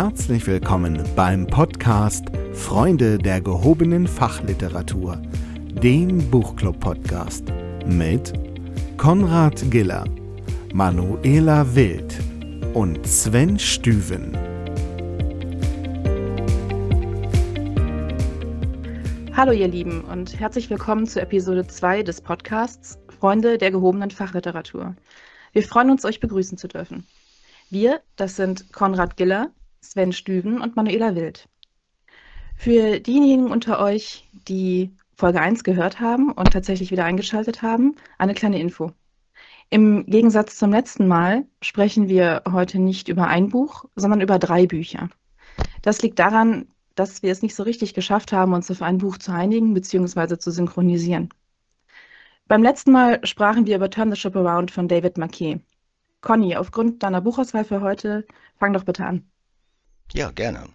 [0.00, 5.20] Herzlich willkommen beim Podcast Freunde der gehobenen Fachliteratur,
[5.82, 7.46] dem Buchclub-Podcast
[7.84, 8.32] mit
[8.96, 10.04] Konrad Giller,
[10.72, 12.14] Manuela Wild
[12.74, 14.38] und Sven Stüven.
[19.36, 24.94] Hallo ihr Lieben und herzlich willkommen zu Episode 2 des Podcasts Freunde der gehobenen Fachliteratur.
[25.52, 27.04] Wir freuen uns, euch begrüßen zu dürfen.
[27.68, 31.48] Wir, das sind Konrad Giller, Sven Stüven und Manuela Wild.
[32.56, 38.34] Für diejenigen unter euch, die Folge 1 gehört haben und tatsächlich wieder eingeschaltet haben, eine
[38.34, 38.92] kleine Info.
[39.70, 44.66] Im Gegensatz zum letzten Mal sprechen wir heute nicht über ein Buch, sondern über drei
[44.66, 45.10] Bücher.
[45.82, 49.18] Das liegt daran, dass wir es nicht so richtig geschafft haben, uns auf ein Buch
[49.18, 50.38] zu einigen bzw.
[50.38, 51.28] zu synchronisieren.
[52.48, 55.60] Beim letzten Mal sprachen wir über Turn the Ship Around von David Marquet.
[56.22, 58.26] Conny, aufgrund deiner Buchauswahl für heute,
[58.58, 59.30] fang doch bitte an.
[60.14, 60.74] Ja, gerne.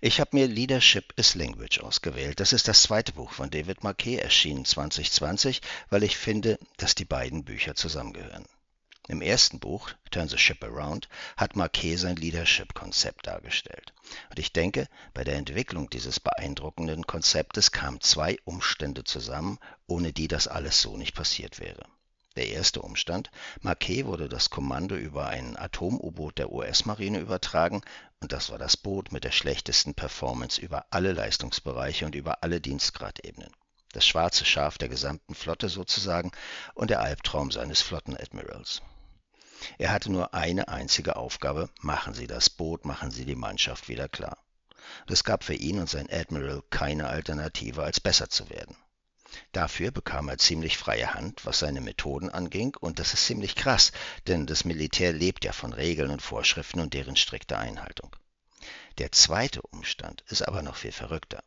[0.00, 2.40] Ich habe mir Leadership is Language ausgewählt.
[2.40, 7.04] Das ist das zweite Buch von David Marquet, erschienen 2020, weil ich finde, dass die
[7.04, 8.46] beiden Bücher zusammengehören.
[9.06, 13.92] Im ersten Buch, Turn the Ship Around, hat Marquet sein Leadership-Konzept dargestellt.
[14.30, 20.28] Und ich denke, bei der Entwicklung dieses beeindruckenden Konzeptes kamen zwei Umstände zusammen, ohne die
[20.28, 21.84] das alles so nicht passiert wäre.
[22.36, 27.82] Der erste Umstand: Marquet wurde das Kommando über ein Atom-U-Boot der US-Marine übertragen,
[28.20, 32.60] und das war das Boot mit der schlechtesten Performance über alle Leistungsbereiche und über alle
[32.60, 33.50] Dienstgradebenen.
[33.92, 36.30] Das schwarze Schaf der gesamten Flotte sozusagen
[36.74, 38.82] und der Albtraum seines Flottenadmirals.
[39.78, 44.08] Er hatte nur eine einzige Aufgabe: Machen Sie das Boot, machen Sie die Mannschaft wieder
[44.08, 44.38] klar.
[45.08, 48.76] Es gab für ihn und sein Admiral keine Alternative, als besser zu werden.
[49.52, 53.92] Dafür bekam er ziemlich freie Hand, was seine Methoden anging, und das ist ziemlich krass,
[54.26, 58.14] denn das Militär lebt ja von Regeln und Vorschriften und deren strikter Einhaltung.
[58.98, 61.42] Der zweite Umstand ist aber noch viel verrückter.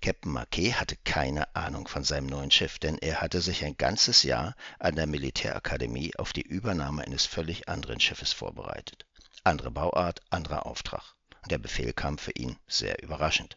[0.00, 4.22] Captain Marquet hatte keine Ahnung von seinem neuen Schiff, denn er hatte sich ein ganzes
[4.22, 9.06] Jahr an der Militärakademie auf die Übernahme eines völlig anderen Schiffes vorbereitet.
[9.44, 11.14] Andere Bauart, anderer Auftrag.
[11.48, 13.56] Der Befehl kam für ihn sehr überraschend.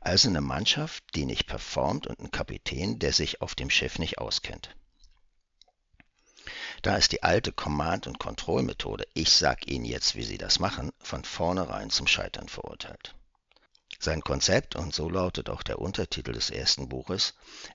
[0.00, 4.18] Also eine Mannschaft, die nicht performt und ein Kapitän, der sich auf dem Schiff nicht
[4.18, 4.74] auskennt.
[6.82, 10.90] Da ist die alte Command- und Kontrollmethode, ich sag Ihnen jetzt, wie Sie das machen,
[10.98, 13.14] von vornherein zum Scheitern verurteilt.
[13.98, 17.34] Sein Konzept, und so lautet auch der Untertitel des ersten Buches,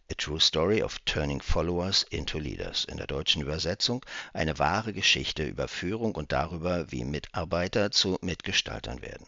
[0.09, 5.43] A True Story of Turning Followers into Leaders, in der deutschen Übersetzung eine wahre Geschichte
[5.43, 9.27] über Führung und darüber, wie Mitarbeiter zu Mitgestaltern werden.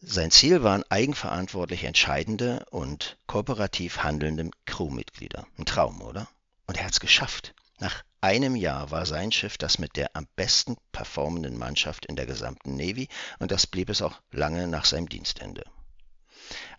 [0.00, 5.46] Sein Ziel waren eigenverantwortlich entscheidende und kooperativ handelnde Crewmitglieder.
[5.56, 6.28] Ein Traum, oder?
[6.66, 7.54] Und er hat es geschafft.
[7.78, 12.26] Nach einem Jahr war sein Schiff das mit der am besten performenden Mannschaft in der
[12.26, 13.08] gesamten Navy
[13.38, 15.64] und das blieb es auch lange nach seinem Dienstende.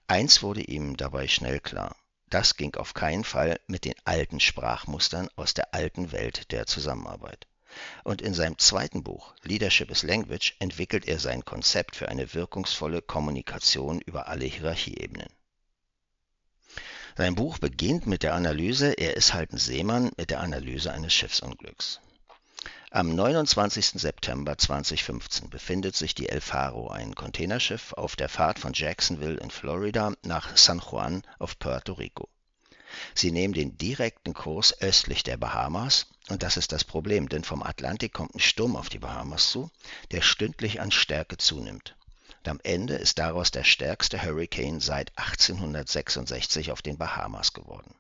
[0.07, 1.95] Eins wurde ihm dabei schnell klar.
[2.29, 7.47] Das ging auf keinen Fall mit den alten Sprachmustern aus der alten Welt der Zusammenarbeit.
[8.03, 13.01] Und in seinem zweiten Buch Leadership is Language entwickelt er sein Konzept für eine wirkungsvolle
[13.01, 15.29] Kommunikation über alle Hierarchieebenen.
[17.17, 21.13] Sein Buch beginnt mit der Analyse, er ist halt ein Seemann, mit der Analyse eines
[21.13, 21.99] Schiffsunglücks.
[22.91, 23.99] Am 29.
[23.99, 29.51] September 2015 befindet sich die El Faro, ein Containerschiff, auf der Fahrt von Jacksonville in
[29.51, 32.29] Florida nach San Juan auf Puerto Rico.
[33.13, 37.63] Sie nehmen den direkten Kurs östlich der Bahamas und das ist das Problem, denn vom
[37.63, 39.71] Atlantik kommt ein Sturm auf die Bahamas zu,
[40.11, 41.95] der stündlich an Stärke zunimmt.
[42.39, 47.95] Und am Ende ist daraus der stärkste Hurricane seit 1866 auf den Bahamas geworden.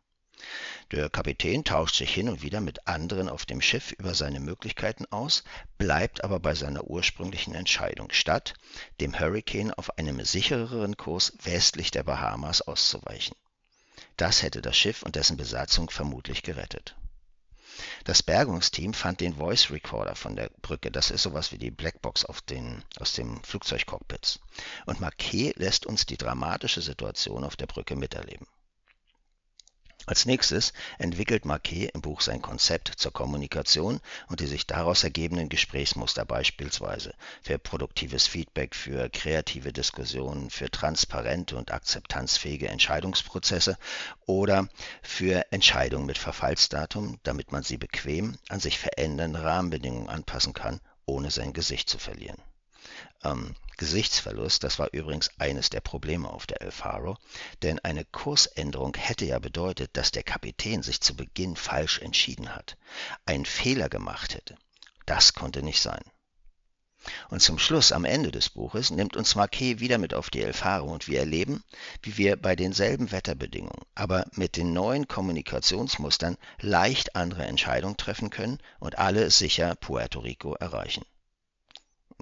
[0.91, 5.05] Der Kapitän tauscht sich hin und wieder mit anderen auf dem Schiff über seine Möglichkeiten
[5.07, 5.43] aus,
[5.77, 8.53] bleibt aber bei seiner ursprünglichen Entscheidung, statt
[9.01, 13.35] dem Hurricane auf einem sichereren Kurs westlich der Bahamas auszuweichen.
[14.17, 16.95] Das hätte das Schiff und dessen Besatzung vermutlich gerettet.
[18.03, 20.89] Das Bergungsteam fand den Voice Recorder von der Brücke.
[20.91, 24.39] Das ist sowas wie die Blackbox den, aus dem Flugzeugcockpits.
[24.87, 28.47] Und Marquet lässt uns die dramatische Situation auf der Brücke miterleben.
[30.09, 33.99] Als nächstes entwickelt Marquet im Buch sein Konzept zur Kommunikation
[34.29, 41.57] und die sich daraus ergebenden Gesprächsmuster beispielsweise für produktives Feedback, für kreative Diskussionen, für transparente
[41.57, 43.77] und akzeptanzfähige Entscheidungsprozesse
[44.25, 44.69] oder
[45.01, 51.31] für Entscheidungen mit Verfallsdatum, damit man sie bequem an sich verändernde Rahmenbedingungen anpassen kann, ohne
[51.31, 52.41] sein Gesicht zu verlieren.
[53.23, 57.17] Ähm, Gesichtsverlust, das war übrigens eines der Probleme auf der El Faro,
[57.61, 62.75] denn eine Kursänderung hätte ja bedeutet, dass der Kapitän sich zu Beginn falsch entschieden hat,
[63.25, 64.57] einen Fehler gemacht hätte.
[65.05, 66.01] Das konnte nicht sein.
[67.29, 70.91] Und zum Schluss, am Ende des Buches, nimmt uns Marquet wieder mit auf die Elfaro
[70.91, 71.63] und wir erleben,
[72.01, 78.57] wie wir bei denselben Wetterbedingungen, aber mit den neuen Kommunikationsmustern leicht andere Entscheidungen treffen können
[78.79, 81.05] und alle sicher Puerto Rico erreichen.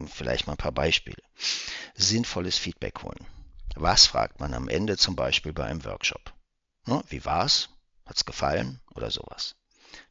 [0.07, 1.21] Vielleicht mal ein paar Beispiele.
[1.93, 3.25] Sinnvolles Feedback holen.
[3.75, 6.33] Was fragt man am Ende zum Beispiel bei einem Workshop?
[7.07, 7.69] Wie war's?
[8.05, 8.81] Hat's gefallen?
[8.93, 9.55] Oder sowas.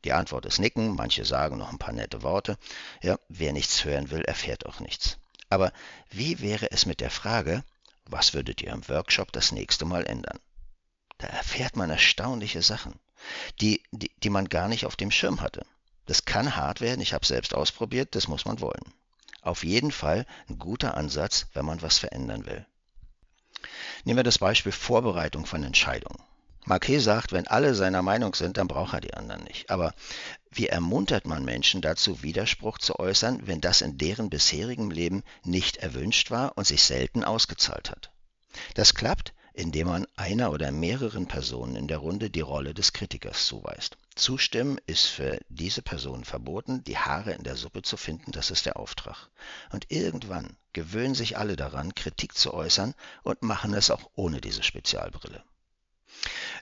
[0.05, 2.59] Die Antwort ist Nicken, manche sagen noch ein paar nette Worte.
[3.03, 5.19] Ja, wer nichts hören will, erfährt auch nichts.
[5.51, 5.73] Aber
[6.11, 7.63] wie wäre es mit der Frage,
[8.07, 10.41] was würdet ihr im Workshop das nächste Mal ändern?
[11.19, 12.99] Da erfährt man erstaunliche Sachen,
[13.61, 15.65] die, die, die man gar nicht auf dem Schirm hatte.
[16.07, 18.93] Das kann hart werden, ich habe selbst ausprobiert, das muss man wollen.
[19.45, 22.67] Auf jeden Fall ein guter Ansatz, wenn man was verändern will.
[24.05, 26.23] Nehmen wir das Beispiel Vorbereitung von Entscheidungen.
[26.65, 29.71] Marquet sagt, wenn alle seiner Meinung sind, dann braucht er die anderen nicht.
[29.71, 29.95] Aber
[30.51, 35.77] wie ermuntert man Menschen dazu, Widerspruch zu äußern, wenn das in deren bisherigem Leben nicht
[35.77, 38.13] erwünscht war und sich selten ausgezahlt hat?
[38.75, 43.47] Das klappt, indem man einer oder mehreren Personen in der Runde die Rolle des Kritikers
[43.47, 43.97] zuweist.
[44.17, 48.67] Zustimmen ist für diese Person verboten, die Haare in der Suppe zu finden, das ist
[48.67, 49.31] der Auftrag.
[49.71, 54.65] Und irgendwann gewöhnen sich alle daran, Kritik zu äußern und machen es auch ohne diese
[54.65, 55.45] Spezialbrille.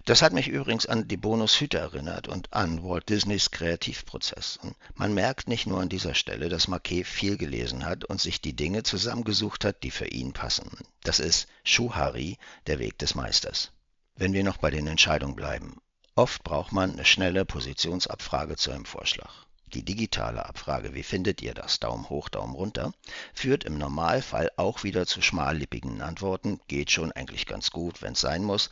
[0.05, 4.59] Das hat mich übrigens an die Bonushüte erinnert und an Walt Disneys Kreativprozess.
[4.95, 8.57] Man merkt nicht nur an dieser Stelle, dass Marquet viel gelesen hat und sich die
[8.57, 10.71] Dinge zusammengesucht hat, die für ihn passen.
[11.05, 13.71] Das ist Schuhari, der Weg des Meisters.
[14.17, 15.77] Wenn wir noch bei den Entscheidungen bleiben.
[16.17, 19.47] Oft braucht man eine schnelle Positionsabfrage zu einem Vorschlag.
[19.75, 22.93] Die digitale Abfrage, wie findet ihr das, Daumen hoch, Daumen runter,
[23.33, 28.21] führt im Normalfall auch wieder zu schmallippigen Antworten, geht schon eigentlich ganz gut, wenn es
[28.21, 28.69] sein muss.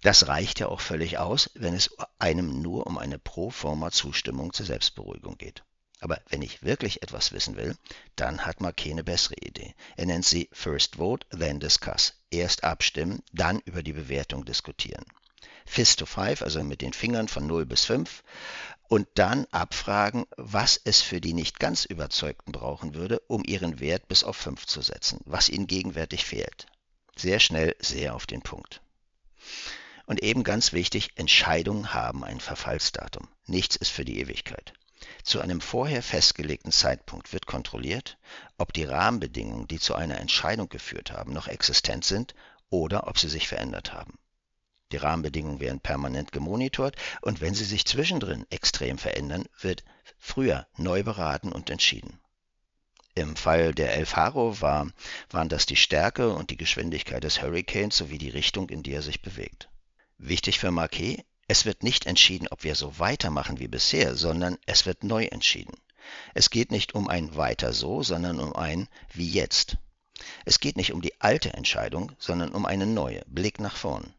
[0.00, 4.54] Das reicht ja auch völlig aus, wenn es einem nur um eine pro forma Zustimmung
[4.54, 5.62] zur Selbstberuhigung geht.
[6.00, 7.76] Aber wenn ich wirklich etwas wissen will,
[8.16, 9.74] dann hat Marquet eine bessere Idee.
[9.96, 12.14] Er nennt sie First Vote, then Discuss.
[12.30, 15.04] Erst abstimmen, dann über die Bewertung diskutieren.
[15.66, 18.22] Fist to Five, also mit den Fingern von 0 bis 5
[18.88, 24.08] und dann abfragen, was es für die nicht ganz Überzeugten brauchen würde, um ihren Wert
[24.08, 26.66] bis auf 5 zu setzen, was ihnen gegenwärtig fehlt.
[27.14, 28.80] Sehr schnell, sehr auf den Punkt.
[30.06, 33.28] Und eben ganz wichtig, Entscheidungen haben ein Verfallsdatum.
[33.46, 34.72] Nichts ist für die Ewigkeit.
[35.22, 38.16] Zu einem vorher festgelegten Zeitpunkt wird kontrolliert,
[38.56, 42.34] ob die Rahmenbedingungen, die zu einer Entscheidung geführt haben, noch existent sind
[42.70, 44.18] oder ob sie sich verändert haben.
[44.90, 49.84] Die Rahmenbedingungen werden permanent gemonitort und wenn sie sich zwischendrin extrem verändern, wird
[50.18, 52.18] früher neu beraten und entschieden.
[53.14, 54.92] Im Fall der El Faro war,
[55.30, 59.02] waren das die Stärke und die Geschwindigkeit des Hurricanes sowie die Richtung, in die er
[59.02, 59.68] sich bewegt.
[60.18, 64.86] Wichtig für Marquet, es wird nicht entschieden, ob wir so weitermachen wie bisher, sondern es
[64.86, 65.74] wird neu entschieden.
[66.34, 69.78] Es geht nicht um ein weiter so, sondern um ein wie jetzt.
[70.44, 74.14] Es geht nicht um die alte Entscheidung, sondern um eine neue, Blick nach vorn.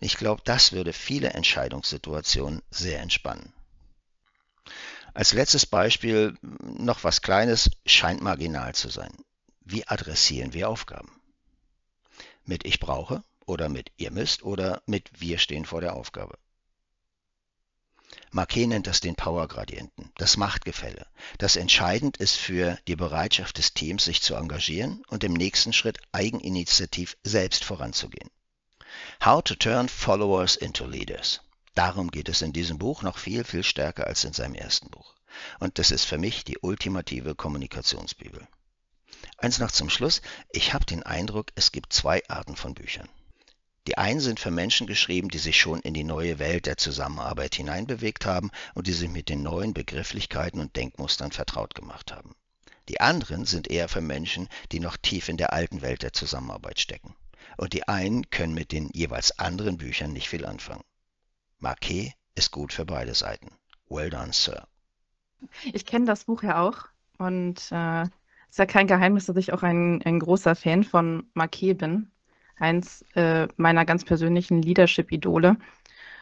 [0.00, 3.52] Ich glaube, das würde viele Entscheidungssituationen sehr entspannen.
[5.14, 9.12] Als letztes Beispiel noch was Kleines, scheint marginal zu sein.
[9.60, 11.20] Wie adressieren wir Aufgaben?
[12.44, 16.36] Mit ich brauche oder mit ihr müsst oder mit wir stehen vor der Aufgabe.
[18.30, 21.06] Marquet nennt das den Power-Gradienten, das Machtgefälle,
[21.38, 25.98] das entscheidend ist für die Bereitschaft des Teams, sich zu engagieren und im nächsten Schritt
[26.10, 28.30] eigeninitiativ selbst voranzugehen.
[29.24, 31.40] How to Turn Followers into Leaders.
[31.74, 35.14] Darum geht es in diesem Buch noch viel, viel stärker als in seinem ersten Buch.
[35.58, 38.46] Und das ist für mich die ultimative Kommunikationsbibel.
[39.38, 40.20] Eins noch zum Schluss.
[40.52, 43.08] Ich habe den Eindruck, es gibt zwei Arten von Büchern.
[43.86, 47.54] Die einen sind für Menschen geschrieben, die sich schon in die neue Welt der Zusammenarbeit
[47.54, 52.34] hineinbewegt haben und die sich mit den neuen Begrifflichkeiten und Denkmustern vertraut gemacht haben.
[52.88, 56.78] Die anderen sind eher für Menschen, die noch tief in der alten Welt der Zusammenarbeit
[56.78, 57.14] stecken
[57.56, 60.84] und die einen können mit den jeweils anderen Büchern nicht viel anfangen.
[61.58, 63.50] Marquet ist gut für beide Seiten.
[63.88, 64.66] Well done, Sir.
[65.72, 66.86] Ich kenne das Buch ja auch
[67.18, 71.74] und äh, ist ja kein Geheimnis, dass ich auch ein, ein großer Fan von Marquet
[71.74, 72.10] bin.
[72.56, 75.56] Eins äh, meiner ganz persönlichen Leadership-Idole.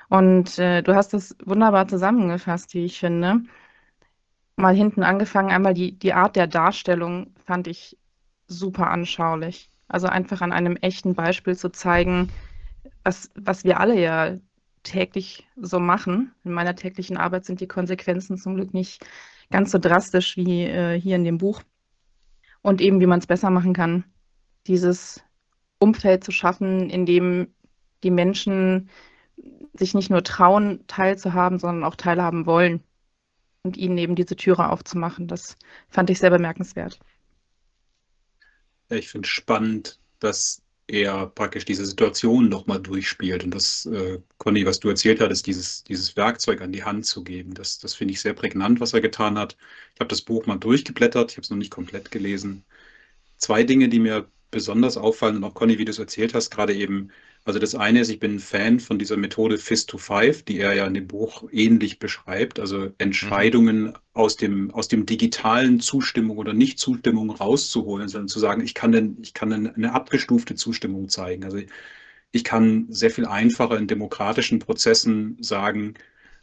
[0.08, 3.42] Und äh, du hast das wunderbar zusammengefasst, wie ich finde.
[4.56, 7.98] Mal hinten angefangen, einmal die, die Art der Darstellung fand ich
[8.46, 9.70] super anschaulich.
[9.88, 12.30] Also einfach an einem echten Beispiel zu zeigen,
[13.04, 14.36] was, was wir alle ja
[14.82, 16.32] täglich so machen.
[16.44, 19.04] In meiner täglichen Arbeit sind die Konsequenzen zum Glück nicht
[19.50, 21.62] ganz so drastisch wie äh, hier in dem Buch.
[22.62, 24.04] Und eben, wie man es besser machen kann,
[24.66, 25.22] dieses
[25.78, 27.54] Umfeld zu schaffen, in dem
[28.02, 28.88] die Menschen
[29.74, 32.82] sich nicht nur trauen, teilzuhaben, sondern auch teilhaben wollen.
[33.64, 35.28] Und ihnen eben diese Türe aufzumachen.
[35.28, 35.56] Das
[35.88, 36.98] fand ich sehr bemerkenswert.
[38.96, 43.44] Ich finde spannend, dass er praktisch diese Situation nochmal durchspielt.
[43.44, 47.24] Und das, äh, Conny, was du erzählt hattest, dieses, dieses Werkzeug an die Hand zu
[47.24, 49.56] geben, das, das finde ich sehr prägnant, was er getan hat.
[49.94, 52.64] Ich habe das Buch mal durchgeblättert, ich habe es noch nicht komplett gelesen.
[53.38, 56.74] Zwei Dinge, die mir besonders auffallen und auch Conny, wie du es erzählt hast, gerade
[56.74, 57.10] eben
[57.44, 60.58] also das eine ist, ich bin ein Fan von dieser Methode Fist to Five, die
[60.60, 62.60] er ja in dem Buch ähnlich beschreibt.
[62.60, 63.94] Also Entscheidungen mhm.
[64.12, 69.18] aus dem, aus dem digitalen Zustimmung oder Nicht-Zustimmung rauszuholen, sondern zu sagen, ich kann, denn,
[69.22, 71.44] ich kann eine abgestufte Zustimmung zeigen.
[71.44, 71.58] Also
[72.32, 75.94] ich kann sehr viel einfacher in demokratischen Prozessen sagen,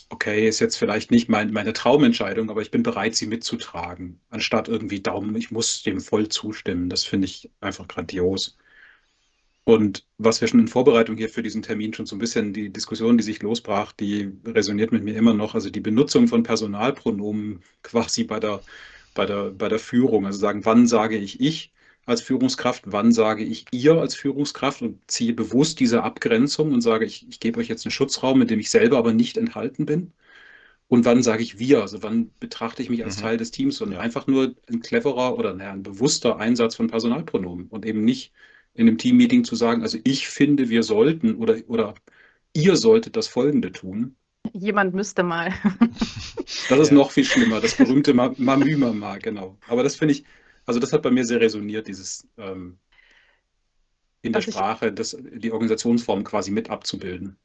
[0.09, 4.67] okay, ist jetzt vielleicht nicht mein, meine Traumentscheidung, aber ich bin bereit, sie mitzutragen, anstatt
[4.67, 6.89] irgendwie Daumen, ich muss dem voll zustimmen.
[6.89, 8.57] Das finde ich einfach grandios.
[9.69, 12.71] Und was wir schon in Vorbereitung hier für diesen Termin schon so ein bisschen, die
[12.71, 15.53] Diskussion, die sich losbrach, die resoniert mit mir immer noch.
[15.53, 18.61] Also die Benutzung von Personalpronomen quasi bei der,
[19.13, 20.25] bei der, bei der Führung.
[20.25, 21.71] Also sagen, wann sage ich ich
[22.07, 27.05] als Führungskraft, wann sage ich ihr als Führungskraft und ziehe bewusst diese Abgrenzung und sage,
[27.05, 30.13] ich, ich gebe euch jetzt einen Schutzraum, in dem ich selber aber nicht enthalten bin.
[30.87, 31.81] Und wann sage ich wir?
[31.81, 33.21] Also wann betrachte ich mich als mhm.
[33.21, 33.99] Teil des Teams und ja.
[33.99, 38.33] einfach nur ein cleverer oder naja, ein bewusster Einsatz von Personalpronomen und eben nicht
[38.79, 41.95] in einem Teammeeting zu sagen, also ich finde, wir sollten oder, oder
[42.53, 44.15] ihr solltet das Folgende tun.
[44.53, 45.53] Jemand müsste mal.
[46.69, 46.95] das ist ja.
[46.95, 49.57] noch viel schlimmer, das berühmte Mamüma genau.
[49.67, 50.23] Aber das finde ich,
[50.65, 52.79] also das hat bei mir sehr resoniert, dieses ähm,
[54.21, 57.37] in der also Sprache, das, die Organisationsform quasi mit abzubilden.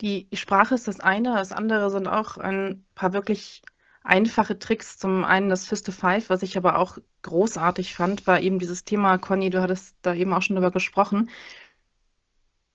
[0.00, 3.62] Die Sprache ist das eine, das andere sind auch ein paar wirklich
[4.06, 4.98] einfache Tricks.
[4.98, 8.84] Zum einen das Fist to Five, was ich aber auch großartig fand, war eben dieses
[8.84, 11.30] Thema, Conny, du hattest da eben auch schon drüber gesprochen.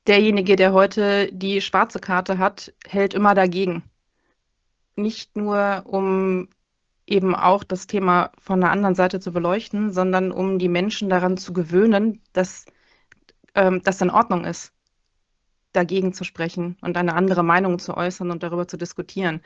[0.07, 3.83] Derjenige, der heute die schwarze Karte hat, hält immer dagegen.
[4.95, 6.49] Nicht nur, um
[7.07, 11.37] eben auch das Thema von der anderen Seite zu beleuchten, sondern um die Menschen daran
[11.37, 12.65] zu gewöhnen, dass
[13.55, 14.73] ähm, das in Ordnung ist,
[15.73, 19.41] dagegen zu sprechen und eine andere Meinung zu äußern und darüber zu diskutieren.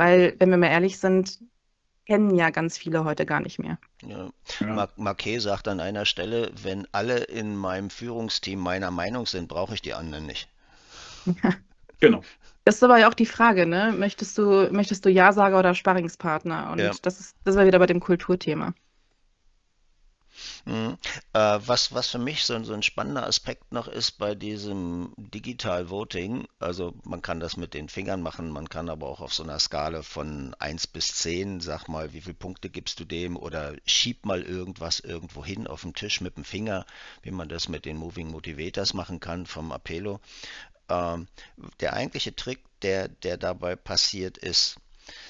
[0.00, 1.40] Weil, wenn wir mal ehrlich sind,
[2.06, 3.76] kennen ja ganz viele heute gar nicht mehr.
[4.02, 4.30] Ja.
[4.58, 4.88] Ja.
[4.96, 9.82] Marquet sagt an einer Stelle, wenn alle in meinem Führungsteam meiner Meinung sind, brauche ich
[9.82, 10.48] die anderen nicht.
[11.42, 11.52] Ja.
[12.00, 12.22] Genau.
[12.64, 13.94] Das ist aber ja auch die Frage, ne?
[13.94, 16.70] Möchtest du, möchtest du Ja-Sager oder Sparringspartner?
[16.72, 16.92] Und ja.
[17.02, 18.72] das ist, das ist wieder bei dem Kulturthema.
[20.64, 20.98] Mhm.
[21.32, 25.90] Äh, was, was für mich so, so ein spannender Aspekt noch ist bei diesem Digital
[25.90, 29.42] Voting, also man kann das mit den Fingern machen, man kann aber auch auf so
[29.42, 33.74] einer Skala von 1 bis 10, sag mal, wie viele Punkte gibst du dem oder
[33.86, 36.86] schieb mal irgendwas irgendwo hin auf den Tisch mit dem Finger,
[37.22, 40.20] wie man das mit den Moving Motivators machen kann vom Appello.
[40.88, 41.28] Ähm,
[41.80, 44.76] der eigentliche Trick, der, der dabei passiert ist,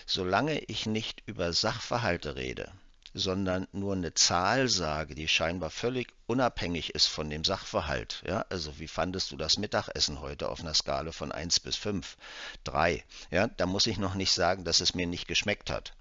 [0.07, 2.73] solange ich nicht über Sachverhalte rede,
[3.15, 8.23] sondern nur eine Zahl sage, die scheinbar völlig unabhängig ist von dem Sachverhalt.
[8.27, 12.17] Ja, also wie fandest du das Mittagessen heute auf einer Skala von 1 bis 5?
[12.65, 13.05] 3.
[13.31, 15.95] Ja, da muss ich noch nicht sagen, dass es mir nicht geschmeckt hat.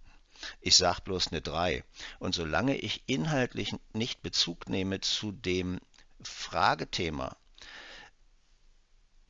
[0.62, 1.84] Ich sage bloß eine 3.
[2.20, 5.80] Und solange ich inhaltlich nicht Bezug nehme zu dem
[6.22, 7.36] Fragethema,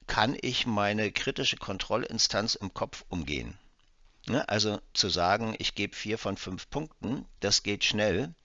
[0.06, 3.58] kann ich meine kritische Kontrollinstanz im Kopf umgehen.
[4.30, 4.48] Ne?
[4.48, 8.36] Also zu sagen, ich gebe vier von fünf Punkten, das geht schnell.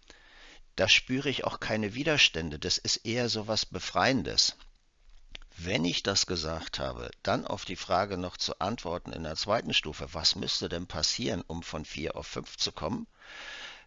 [0.76, 2.58] Da spüre ich auch keine Widerstände.
[2.58, 4.56] Das ist eher so was Befreiendes.
[5.58, 9.74] Wenn ich das gesagt habe, dann auf die Frage noch zu antworten in der zweiten
[9.74, 13.06] Stufe, was müsste denn passieren, um von vier auf fünf zu kommen?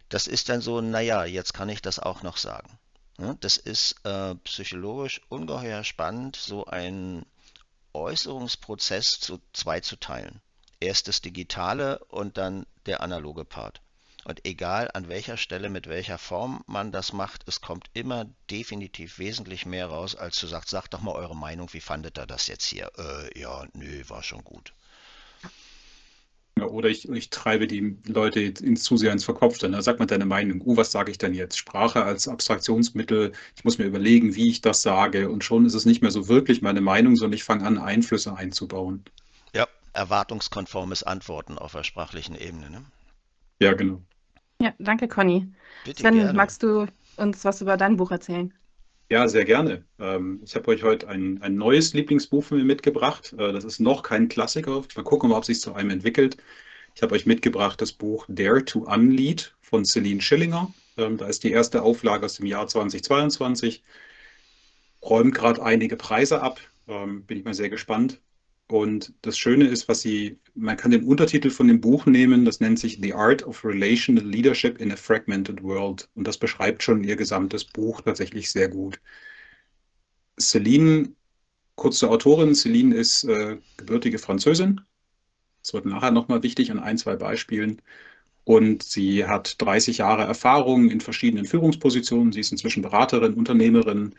[0.08, 2.78] Das ist dann so, naja, jetzt kann ich das auch noch sagen.
[3.18, 3.36] Ne?
[3.40, 7.26] Das ist äh, psychologisch ungeheuer spannend, so einen
[7.92, 10.40] Äußerungsprozess zu zwei zu teilen
[10.80, 13.80] erst das Digitale und dann der analoge Part.
[14.24, 19.18] Und egal an welcher Stelle, mit welcher Form man das macht, es kommt immer definitiv
[19.18, 22.46] wesentlich mehr raus, als zu sagt, sagt doch mal eure Meinung, wie fandet ihr das
[22.46, 22.90] jetzt hier?
[22.98, 24.74] Äh, ja, nö, war schon gut.
[26.60, 29.68] Oder ich, ich treibe die Leute ins zu sehr ins Verkopfte.
[29.68, 29.80] Ne?
[29.80, 30.60] Sag mal deine Meinung.
[30.64, 31.56] Uh, was sage ich denn jetzt?
[31.56, 33.32] Sprache als Abstraktionsmittel.
[33.56, 35.30] Ich muss mir überlegen, wie ich das sage.
[35.30, 38.36] Und schon ist es nicht mehr so wirklich meine Meinung, sondern ich fange an, Einflüsse
[38.36, 39.04] einzubauen
[39.98, 42.70] erwartungskonformes Antworten auf der sprachlichen Ebene.
[42.70, 42.84] Ne?
[43.60, 44.00] Ja, genau.
[44.60, 45.52] Ja, danke, Conny.
[45.84, 46.32] Bitte Sven, gerne.
[46.32, 46.86] magst du
[47.16, 48.54] uns was über dein Buch erzählen?
[49.10, 49.84] Ja, sehr gerne.
[49.98, 53.34] Ähm, ich habe euch heute ein, ein neues Lieblingsbuch von mir mitgebracht.
[53.38, 54.82] Äh, das ist noch kein Klassiker.
[54.94, 56.36] Mal gucken, ob es sich zu einem entwickelt.
[56.94, 60.72] Ich habe euch mitgebracht das Buch Dare to Unlead von Celine Schillinger.
[60.96, 63.82] Ähm, da ist die erste Auflage aus dem Jahr 2022.
[65.02, 66.60] Räumt gerade einige Preise ab.
[66.86, 68.20] Ähm, bin ich mal sehr gespannt.
[68.70, 72.60] Und das Schöne ist, was sie, man kann den Untertitel von dem Buch nehmen, das
[72.60, 76.08] nennt sich The Art of Relational Leadership in a Fragmented World.
[76.14, 79.00] Und das beschreibt schon ihr gesamtes Buch tatsächlich sehr gut.
[80.38, 81.12] Celine,
[81.76, 84.82] kurz zur Autorin, Celine ist äh, gebürtige Französin.
[85.62, 87.80] Das wird nachher nochmal wichtig an ein, zwei Beispielen.
[88.44, 92.32] Und sie hat 30 Jahre Erfahrung in verschiedenen Führungspositionen.
[92.32, 94.14] Sie ist inzwischen Beraterin, Unternehmerin,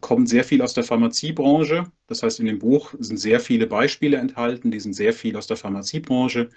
[0.00, 1.90] kommt sehr viel aus der Pharmaziebranche.
[2.06, 5.46] Das heißt, in dem Buch sind sehr viele Beispiele enthalten, die sind sehr viel aus
[5.46, 6.48] der Pharmaziebranche.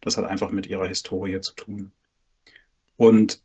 [0.00, 1.92] Das hat einfach mit ihrer Historie zu tun.
[2.96, 3.42] Und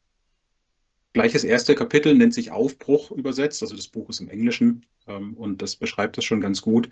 [1.13, 5.33] gleich das erste Kapitel nennt sich Aufbruch übersetzt, also das Buch ist im Englischen ähm,
[5.33, 6.89] und das beschreibt das schon ganz gut.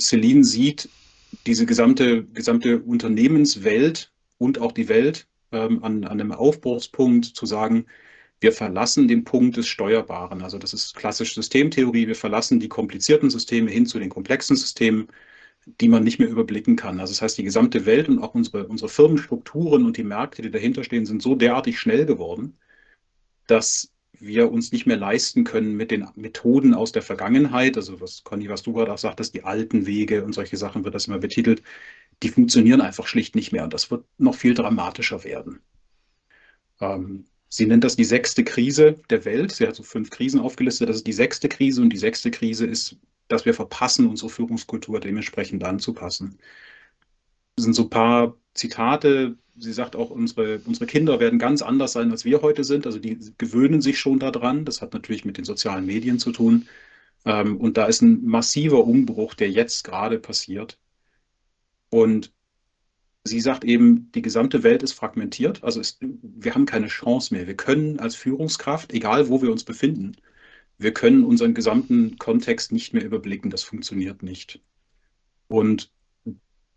[0.00, 0.88] Celine sieht
[1.46, 7.86] diese gesamte, gesamte Unternehmenswelt und auch die Welt ähm, an, an einem Aufbruchspunkt zu sagen,
[8.40, 10.42] wir verlassen den Punkt des Steuerbaren.
[10.42, 12.06] Also das ist klassische Systemtheorie.
[12.06, 15.08] Wir verlassen die komplizierten Systeme hin zu den komplexen Systemen,
[15.80, 17.00] die man nicht mehr überblicken kann.
[17.00, 20.50] Also das heißt, die gesamte Welt und auch unsere, unsere Firmenstrukturen und die Märkte, die
[20.50, 22.56] dahinter stehen, sind so derartig schnell geworden,
[23.46, 28.22] dass wir uns nicht mehr leisten können mit den Methoden aus der Vergangenheit, also was
[28.24, 31.18] Conny, was du gerade auch sagtest, die alten Wege und solche Sachen wird das immer
[31.18, 31.62] betitelt,
[32.22, 35.60] die funktionieren einfach schlicht nicht mehr und das wird noch viel dramatischer werden.
[36.80, 39.52] Ähm, sie nennt das die sechste Krise der Welt.
[39.52, 40.88] Sie hat so fünf Krisen aufgelistet.
[40.88, 42.96] Das ist die sechste Krise und die sechste Krise ist,
[43.28, 46.38] dass wir verpassen, unsere Führungskultur dementsprechend anzupassen.
[47.56, 49.36] Das sind so ein paar Zitate.
[49.58, 52.86] Sie sagt auch, unsere, unsere Kinder werden ganz anders sein, als wir heute sind.
[52.86, 54.64] Also die gewöhnen sich schon daran.
[54.64, 56.68] Das hat natürlich mit den sozialen Medien zu tun.
[57.26, 60.78] Ähm, und da ist ein massiver Umbruch, der jetzt gerade passiert.
[61.90, 62.32] Und
[63.24, 65.62] sie sagt eben, die gesamte Welt ist fragmentiert.
[65.62, 67.46] Also es, wir haben keine Chance mehr.
[67.46, 70.16] Wir können als Führungskraft, egal wo wir uns befinden,
[70.78, 73.50] wir können unseren gesamten Kontext nicht mehr überblicken.
[73.50, 74.60] Das funktioniert nicht.
[75.48, 75.92] Und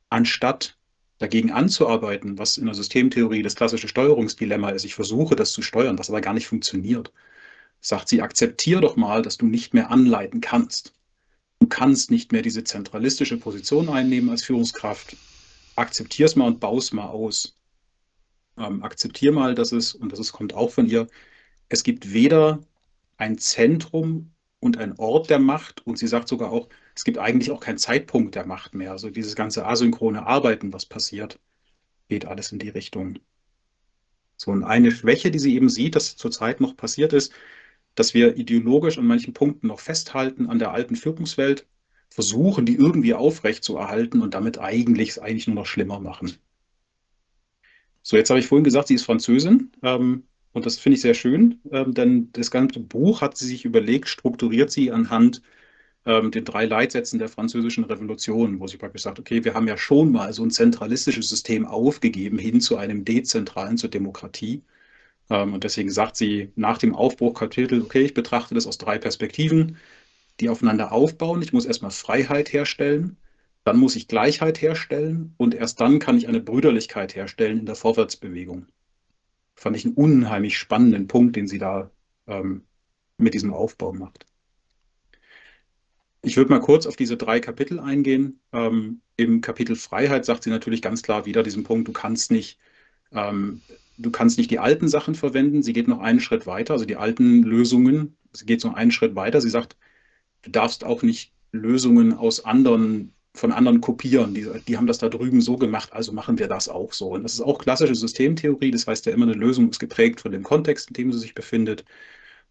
[0.10, 0.78] anstatt
[1.20, 5.98] dagegen anzuarbeiten, was in der Systemtheorie das klassische Steuerungsdilemma ist, ich versuche das zu steuern,
[5.98, 7.14] was aber gar nicht funktioniert,
[7.80, 10.94] sagt sie, akzeptier doch mal, dass du nicht mehr anleiten kannst.
[11.60, 15.16] Du kannst nicht mehr diese zentralistische Position einnehmen als Führungskraft.
[15.76, 17.58] Akzeptier es mal und baue es mal aus.
[18.58, 21.08] Ähm, akzeptier mal, dass es, und das ist, kommt auch von ihr,
[21.70, 22.60] es gibt weder
[23.18, 27.52] ein Zentrum und ein Ort der Macht und sie sagt sogar auch, es gibt eigentlich
[27.52, 28.92] auch keinen Zeitpunkt der Macht mehr.
[28.92, 31.40] Also dieses ganze asynchrone Arbeiten, was passiert,
[32.10, 33.20] geht alles in die Richtung.
[34.38, 37.34] So, und eine Schwäche, die sie eben sieht, dass zurzeit noch passiert ist,
[37.96, 41.68] dass wir ideologisch an manchen Punkten noch festhalten an der alten Führungswelt,
[42.14, 46.38] versuchen, die irgendwie aufrecht zu erhalten und damit eigentlich es eigentlich nur noch schlimmer machen.
[48.04, 51.16] So, jetzt habe ich vorhin gesagt, sie ist Französin ähm, und das finde ich sehr
[51.16, 55.42] schön, ähm, denn das ganze Buch hat sie sich überlegt, strukturiert sie anhand
[56.06, 59.78] ähm, den drei Leitsätzen der französischen Revolution, wo sie praktisch sagt, okay, wir haben ja
[59.78, 64.64] schon mal so ein zentralistisches System aufgegeben hin zu einem dezentralen, zur Demokratie.
[65.30, 69.78] Ähm, und deswegen sagt sie nach dem Aufbruchkapitel, okay, ich betrachte das aus drei Perspektiven,
[70.40, 71.42] die aufeinander aufbauen.
[71.42, 73.18] Ich muss erstmal Freiheit herstellen,
[73.64, 77.76] dann muss ich Gleichheit herstellen und erst dann kann ich eine Brüderlichkeit herstellen in der
[77.76, 78.68] Vorwärtsbewegung.
[79.56, 81.92] Fand ich einen unheimlich spannenden Punkt, den sie da
[82.28, 82.64] ähm,
[83.18, 84.26] mit diesem Aufbau macht.
[86.22, 88.40] Ich würde mal kurz auf diese drei Kapitel eingehen.
[88.52, 92.58] Ähm, Im Kapitel Freiheit sagt sie natürlich ganz klar wieder diesen Punkt, du kannst nicht
[93.12, 93.62] ähm,
[93.98, 95.64] du kannst nicht die alten Sachen verwenden.
[95.64, 98.18] Sie geht noch einen Schritt weiter, also die alten Lösungen.
[98.32, 99.42] Sie geht so einen Schritt weiter.
[99.42, 99.76] Sie sagt,
[100.44, 104.34] du darfst auch nicht Lösungen aus anderen, von anderen kopieren.
[104.34, 107.12] Die, die haben das da drüben so gemacht, also machen wir das auch so.
[107.12, 108.72] Und das ist auch klassische Systemtheorie.
[108.72, 111.34] Das heißt ja immer, eine Lösung ist geprägt von dem Kontext, in dem sie sich
[111.34, 111.86] befindet.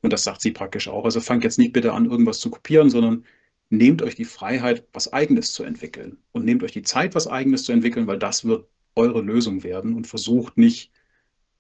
[0.03, 1.05] Und das sagt sie praktisch auch.
[1.05, 3.25] Also fangt jetzt nicht bitte an, irgendwas zu kopieren, sondern
[3.71, 6.19] nehmt euch die Freiheit, was Eigenes zu entwickeln.
[6.33, 9.95] Und nehmt euch die Zeit, was Eigenes zu entwickeln, weil das wird eure Lösung werden.
[9.95, 10.91] Und versucht nicht,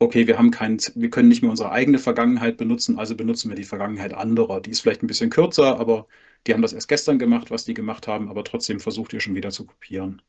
[0.03, 3.57] okay, wir haben keinen, wir können nicht mehr unsere eigene Vergangenheit benutzen, also benutzen wir
[3.57, 4.61] die Vergangenheit anderer.
[4.61, 6.07] Die ist vielleicht ein bisschen kürzer, aber
[6.47, 9.35] die haben das erst gestern gemacht, was die gemacht haben, aber trotzdem versucht ihr schon
[9.35, 10.23] wieder zu kopieren.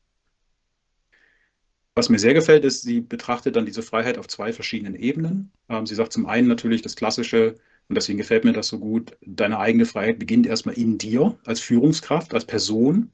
[1.96, 5.52] Was mir sehr gefällt, ist, sie betrachtet dann diese Freiheit auf zwei verschiedenen Ebenen.
[5.68, 7.54] Ähm, sie sagt zum einen natürlich das klassische,
[7.88, 11.60] und deswegen gefällt mir das so gut, deine eigene Freiheit beginnt erstmal in dir als
[11.60, 13.12] Führungskraft, als Person.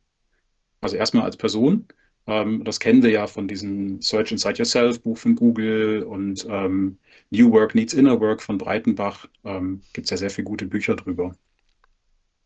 [0.80, 1.86] Also erstmal als Person.
[2.26, 6.98] Ähm, das kennen wir ja von diesem Search Inside Yourself Buch von Google und ähm,
[7.30, 9.26] New Work Needs Inner Work von Breitenbach.
[9.44, 11.34] Ähm, Gibt es ja sehr viele gute Bücher drüber.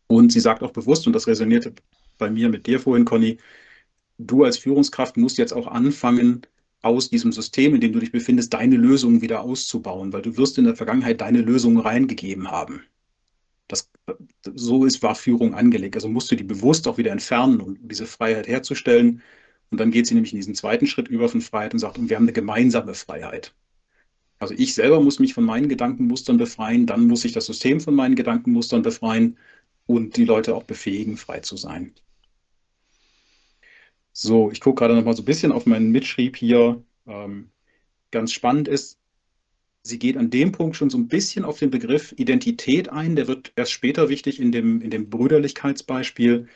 [0.07, 1.73] Und sie sagt auch bewusst, und das resonierte
[2.17, 3.37] bei mir mit dir vorhin, Conny,
[4.17, 6.41] du als Führungskraft musst jetzt auch anfangen,
[6.85, 10.59] aus diesem System, in dem du dich befindest, deine Lösungen wieder auszubauen, weil du wirst
[10.59, 12.83] in der Vergangenheit deine Lösungen reingegeben haben.
[13.67, 13.89] Das
[14.53, 15.95] so ist, war Führung angelegt.
[15.95, 19.23] Also musst du die bewusst auch wieder entfernen, um diese Freiheit herzustellen.
[19.75, 22.09] Und dann geht sie nämlich in diesen zweiten Schritt über von Freiheit und sagt, und
[22.09, 23.53] wir haben eine gemeinsame Freiheit.
[24.39, 27.93] Also ich selber muss mich von meinen Gedankenmustern befreien, dann muss ich das System von
[27.93, 29.37] meinen Gedankenmustern befreien
[29.85, 31.93] und die Leute auch befähigen, frei zu sein.
[34.13, 36.81] So, ich gucke gerade noch mal so ein bisschen auf meinen Mitschrieb hier.
[37.05, 37.49] Ähm,
[38.11, 38.97] ganz spannend ist,
[39.83, 43.17] sie geht an dem Punkt schon so ein bisschen auf den Begriff Identität ein.
[43.17, 46.47] Der wird erst später wichtig in dem, in dem Brüderlichkeitsbeispiel,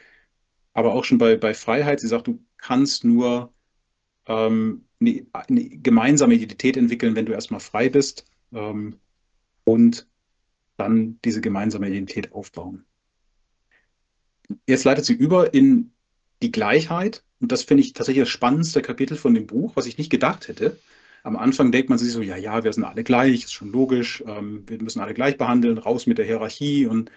[0.73, 1.99] aber auch schon bei, bei Freiheit.
[1.99, 3.53] Sie sagt, du kannst nur
[4.27, 8.99] ähm, eine, eine, gemeinsame Identität entwickeln, wenn du erstmal frei bist ähm,
[9.63, 10.07] und
[10.77, 12.85] dann diese gemeinsame Identität aufbauen.
[14.65, 15.91] Jetzt leitet sie über in
[16.41, 17.23] die Gleichheit.
[17.41, 20.47] Und das finde ich tatsächlich das spannendste Kapitel von dem Buch, was ich nicht gedacht
[20.47, 20.77] hätte.
[21.23, 24.23] Am Anfang denkt man sich so, ja, ja, wir sind alle gleich, ist schon logisch,
[24.25, 26.85] ähm, wir müssen alle gleich behandeln, raus mit der Hierarchie.
[26.85, 27.11] Und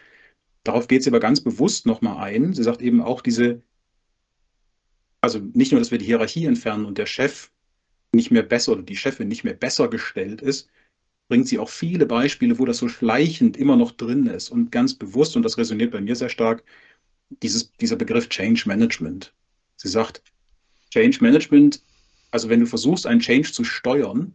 [0.64, 2.54] darauf geht sie aber ganz bewusst nochmal ein.
[2.54, 3.62] Sie sagt eben auch diese,
[5.20, 7.50] also nicht nur, dass wir die Hierarchie entfernen und der Chef
[8.12, 10.68] nicht mehr besser oder die Chefin nicht mehr besser gestellt ist,
[11.28, 14.94] bringt sie auch viele Beispiele, wo das so schleichend immer noch drin ist und ganz
[14.94, 16.62] bewusst, und das resoniert bei mir sehr stark,
[17.42, 19.32] dieses, dieser Begriff Change Management.
[19.76, 20.22] Sie sagt,
[20.90, 21.82] Change Management
[22.32, 24.34] also wenn du versuchst, einen Change zu steuern,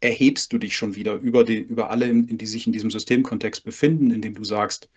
[0.00, 3.62] erhebst du dich schon wieder über, die, über alle, in, die sich in diesem Systemkontext
[3.62, 4.88] befinden, indem du sagst,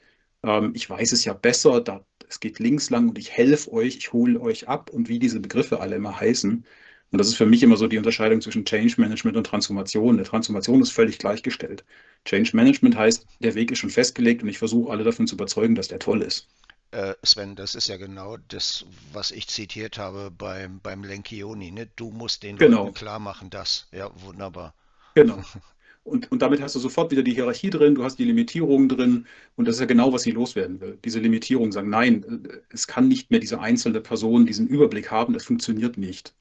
[0.43, 3.97] ähm, ich weiß es ja besser, da, es geht links lang und ich helfe euch,
[3.97, 6.65] ich hole euch ab und wie diese Begriffe alle immer heißen.
[7.12, 10.15] Und das ist für mich immer so die Unterscheidung zwischen Change Management und Transformation.
[10.15, 11.86] Eine Transformation ist völlig gleichgestellt.
[12.25, 15.75] Change Management heißt, der Weg ist schon festgelegt und ich versuche alle davon zu überzeugen,
[15.75, 16.47] dass der toll ist.
[16.89, 21.71] Äh, Sven, das ist ja genau das, was ich zitiert habe beim, beim Lenkioni.
[21.71, 21.88] Ne?
[21.95, 22.86] Du musst den genau.
[22.86, 23.88] Leuten klar machen, das.
[23.91, 24.73] Ja, wunderbar.
[25.13, 25.43] Genau.
[26.04, 29.26] Und, und damit hast du sofort wieder die Hierarchie drin, du hast die Limitierungen drin
[29.56, 30.98] und das ist ja genau, was sie loswerden will.
[31.04, 35.34] Diese Limitierungen sagen, nein, äh, es kann nicht mehr diese einzelne Person diesen Überblick haben,
[35.34, 36.36] das funktioniert nicht.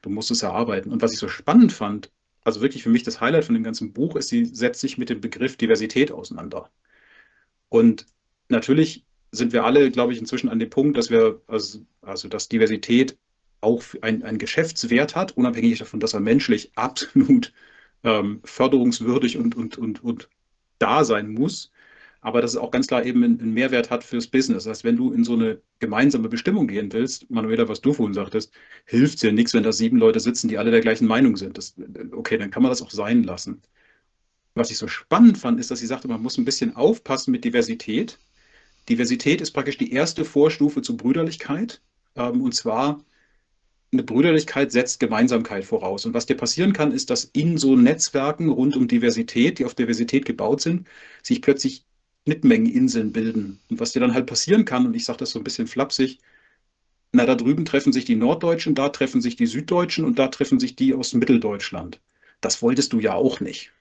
[0.00, 0.90] Du musst es erarbeiten.
[0.90, 2.10] Und was ich so spannend fand,
[2.44, 5.10] also wirklich für mich das Highlight von dem ganzen Buch ist, sie setzt sich mit
[5.10, 6.70] dem Begriff Diversität auseinander.
[7.68, 8.06] Und
[8.48, 12.48] natürlich sind wir alle, glaube ich, inzwischen an dem Punkt, dass wir, also, also dass
[12.48, 13.16] Diversität
[13.60, 17.52] auch einen Geschäftswert hat, unabhängig davon, dass er menschlich absolut
[18.04, 20.28] ähm, förderungswürdig und, und, und, und
[20.78, 21.70] da sein muss.
[22.20, 24.64] Aber dass es auch ganz klar eben einen Mehrwert hat fürs Business.
[24.64, 28.14] Das heißt, wenn du in so eine gemeinsame Bestimmung gehen willst, Manuela, was du vorhin
[28.14, 28.52] sagtest,
[28.84, 31.58] hilft es dir nichts, wenn da sieben Leute sitzen, die alle der gleichen Meinung sind.
[31.58, 31.74] Das,
[32.12, 33.62] okay, dann kann man das auch sein lassen.
[34.54, 37.44] Was ich so spannend fand, ist, dass sie sagte, man muss ein bisschen aufpassen mit
[37.44, 38.18] Diversität,
[38.88, 41.80] Diversität ist praktisch die erste Vorstufe zur Brüderlichkeit.
[42.16, 43.04] Ähm, und zwar,
[43.92, 46.06] eine Brüderlichkeit setzt Gemeinsamkeit voraus.
[46.06, 49.74] Und was dir passieren kann, ist, dass in so Netzwerken rund um Diversität, die auf
[49.74, 50.88] Diversität gebaut sind,
[51.22, 51.84] sich plötzlich
[52.24, 53.60] Schnittmengeninseln bilden.
[53.68, 56.20] Und was dir dann halt passieren kann, und ich sage das so ein bisschen flapsig,
[57.12, 60.58] na, da drüben treffen sich die Norddeutschen, da treffen sich die Süddeutschen und da treffen
[60.58, 62.00] sich die aus Mitteldeutschland.
[62.40, 63.72] Das wolltest du ja auch nicht.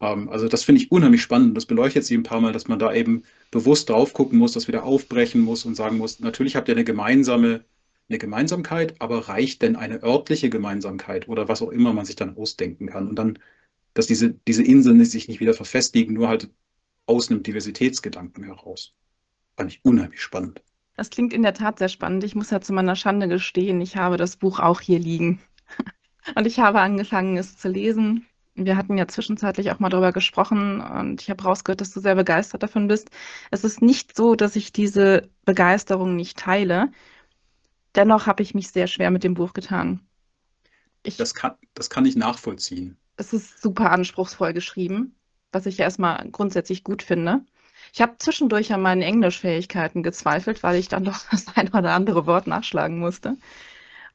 [0.00, 1.56] Ähm, also das finde ich unheimlich spannend.
[1.56, 4.66] Das beleuchtet sie ein paar Mal, dass man da eben bewusst drauf gucken muss, das
[4.68, 7.64] wieder aufbrechen muss und sagen muss, natürlich habt ihr eine gemeinsame,
[8.08, 12.36] eine Gemeinsamkeit, aber reicht denn eine örtliche Gemeinsamkeit oder was auch immer man sich dann
[12.36, 13.08] ausdenken kann?
[13.08, 13.38] Und dann,
[13.94, 16.50] dass diese, diese Inseln sich nicht wieder verfestigen, nur halt
[17.06, 18.94] aus einem Diversitätsgedanken heraus.
[19.56, 20.62] Fand ich unheimlich spannend.
[20.96, 22.24] Das klingt in der Tat sehr spannend.
[22.24, 25.40] Ich muss ja zu meiner Schande gestehen, ich habe das Buch auch hier liegen.
[26.34, 28.26] Und ich habe angefangen, es zu lesen.
[28.54, 32.16] Wir hatten ja zwischenzeitlich auch mal darüber gesprochen und ich habe rausgehört, dass du sehr
[32.16, 33.08] begeistert davon bist.
[33.52, 36.90] Es ist nicht so, dass ich diese Begeisterung nicht teile.
[37.98, 40.00] Dennoch habe ich mich sehr schwer mit dem Buch getan.
[41.02, 42.96] Ich, das, kann, das kann ich nachvollziehen.
[43.16, 45.16] Es ist super anspruchsvoll geschrieben,
[45.50, 47.44] was ich erstmal grundsätzlich gut finde.
[47.92, 52.24] Ich habe zwischendurch an meinen Englischfähigkeiten gezweifelt, weil ich dann doch das ein oder andere
[52.26, 53.36] Wort nachschlagen musste.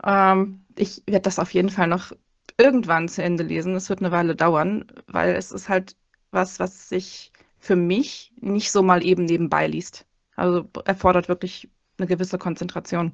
[0.02, 2.14] Ähm, ich werde das auf jeden Fall noch
[2.58, 3.76] irgendwann zu Ende lesen.
[3.76, 5.98] Es wird eine Weile dauern, weil es ist halt
[6.32, 10.06] was, was sich für mich nicht so mal eben nebenbei liest.
[10.38, 13.14] Also erfordert wirklich eine gewisse Konzentration.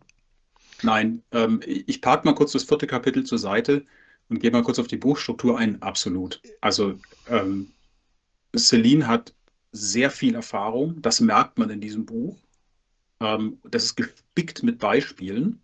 [0.84, 3.86] Nein, ähm, ich parke mal kurz das vierte Kapitel zur Seite
[4.30, 5.82] und gehe mal kurz auf die Buchstruktur ein.
[5.82, 6.42] Absolut.
[6.62, 7.72] Also ähm,
[8.56, 9.34] Celine hat
[9.72, 12.38] sehr viel Erfahrung, das merkt man in diesem Buch.
[13.20, 15.62] Ähm, das ist gespickt mit Beispielen.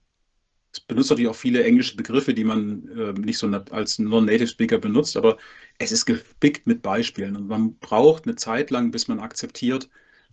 [0.72, 4.78] Es benutzt natürlich auch viele englische Begriffe, die man äh, nicht so als Non-Native Speaker
[4.78, 5.38] benutzt, aber
[5.78, 7.38] es ist gespickt mit Beispielen.
[7.38, 9.90] Und man braucht eine Zeit lang, bis man akzeptiert,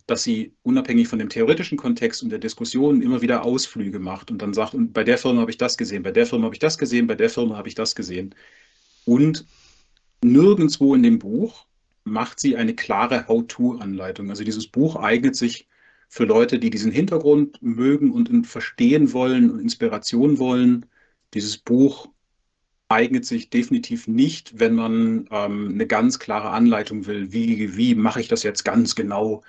[0.07, 4.41] dass sie unabhängig von dem theoretischen Kontext und der Diskussion immer wieder Ausflüge macht und
[4.41, 6.59] dann sagt, und bei der Firma habe ich das gesehen, bei der Firma habe ich
[6.59, 8.35] das gesehen, bei der Firma habe ich das gesehen.
[9.05, 9.45] Und
[10.21, 11.65] nirgendwo in dem Buch
[12.03, 14.29] macht sie eine klare How-to-Anleitung.
[14.29, 15.67] Also dieses Buch eignet sich
[16.09, 20.85] für Leute, die diesen Hintergrund mögen und verstehen wollen und Inspiration wollen.
[21.33, 22.09] Dieses Buch
[22.89, 28.19] eignet sich definitiv nicht, wenn man ähm, eine ganz klare Anleitung will, wie, wie mache
[28.21, 29.43] ich das jetzt ganz genau.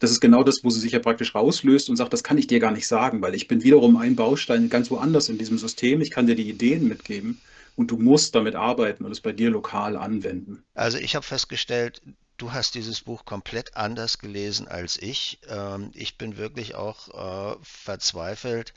[0.00, 2.46] Das ist genau das, wo sie sich ja praktisch rauslöst und sagt, das kann ich
[2.46, 6.00] dir gar nicht sagen, weil ich bin wiederum ein Baustein ganz woanders in diesem System.
[6.00, 7.40] Ich kann dir die Ideen mitgeben
[7.76, 10.64] und du musst damit arbeiten und es bei dir lokal anwenden.
[10.74, 12.02] Also ich habe festgestellt,
[12.38, 15.38] du hast dieses Buch komplett anders gelesen als ich.
[15.48, 18.72] Ähm, ich bin wirklich auch äh, verzweifelt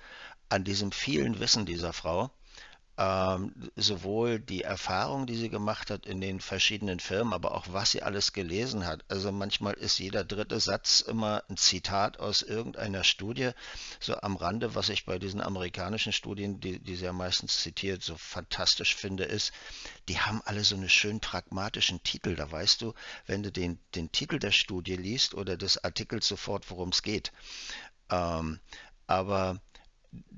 [0.50, 2.32] an diesem vielen Wissen dieser Frau
[2.96, 7.92] ähm, sowohl die Erfahrung, die sie gemacht hat in den verschiedenen Firmen, aber auch was
[7.92, 9.04] sie alles gelesen hat.
[9.08, 13.52] Also manchmal ist jeder dritte Satz immer ein Zitat aus irgendeiner Studie.
[14.00, 18.04] So am Rande, was ich bei diesen amerikanischen Studien, die, die sie ja meistens zitiert,
[18.04, 19.54] so fantastisch finde, ist,
[20.08, 22.36] die haben alle so einen schön pragmatischen Titel.
[22.36, 22.94] Da weißt du,
[23.26, 27.32] wenn du den, den Titel der Studie liest oder des Artikels sofort, worum es geht.
[28.12, 28.60] Ähm,
[29.08, 29.60] aber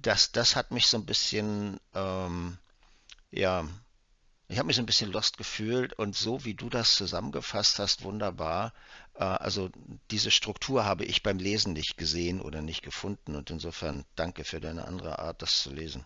[0.06, 2.58] das, das hat mich so ein bisschen, ähm,
[3.32, 3.68] ja,
[4.48, 8.04] ich habe mich so ein bisschen lost gefühlt und so wie du das zusammengefasst hast,
[8.04, 8.74] wunderbar.
[9.16, 9.70] Äh, also
[10.12, 14.60] diese Struktur habe ich beim Lesen nicht gesehen oder nicht gefunden und insofern danke für
[14.60, 16.06] deine andere Art, das zu lesen.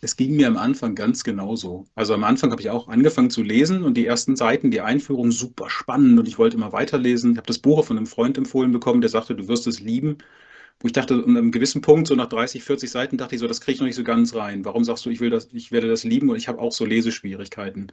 [0.00, 1.86] Es ging mir am Anfang ganz genauso.
[1.94, 5.30] Also am Anfang habe ich auch angefangen zu lesen und die ersten Seiten, die Einführung
[5.32, 7.32] super spannend und ich wollte immer weiterlesen.
[7.32, 10.18] Ich habe das Buch von einem Freund empfohlen bekommen, der sagte, du wirst es lieben
[10.80, 13.48] wo ich dachte, an einem gewissen Punkt, so nach 30, 40 Seiten, dachte ich so,
[13.48, 14.64] das kriege ich noch nicht so ganz rein.
[14.64, 16.84] Warum sagst du, ich will das, ich werde das lieben und ich habe auch so
[16.84, 17.92] Leseschwierigkeiten.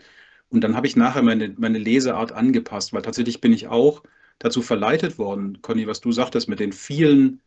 [0.50, 4.04] Und dann habe ich nachher meine, meine Leseart angepasst, weil tatsächlich bin ich auch
[4.40, 7.42] dazu verleitet worden, Conny, was du sagtest, mit den vielen,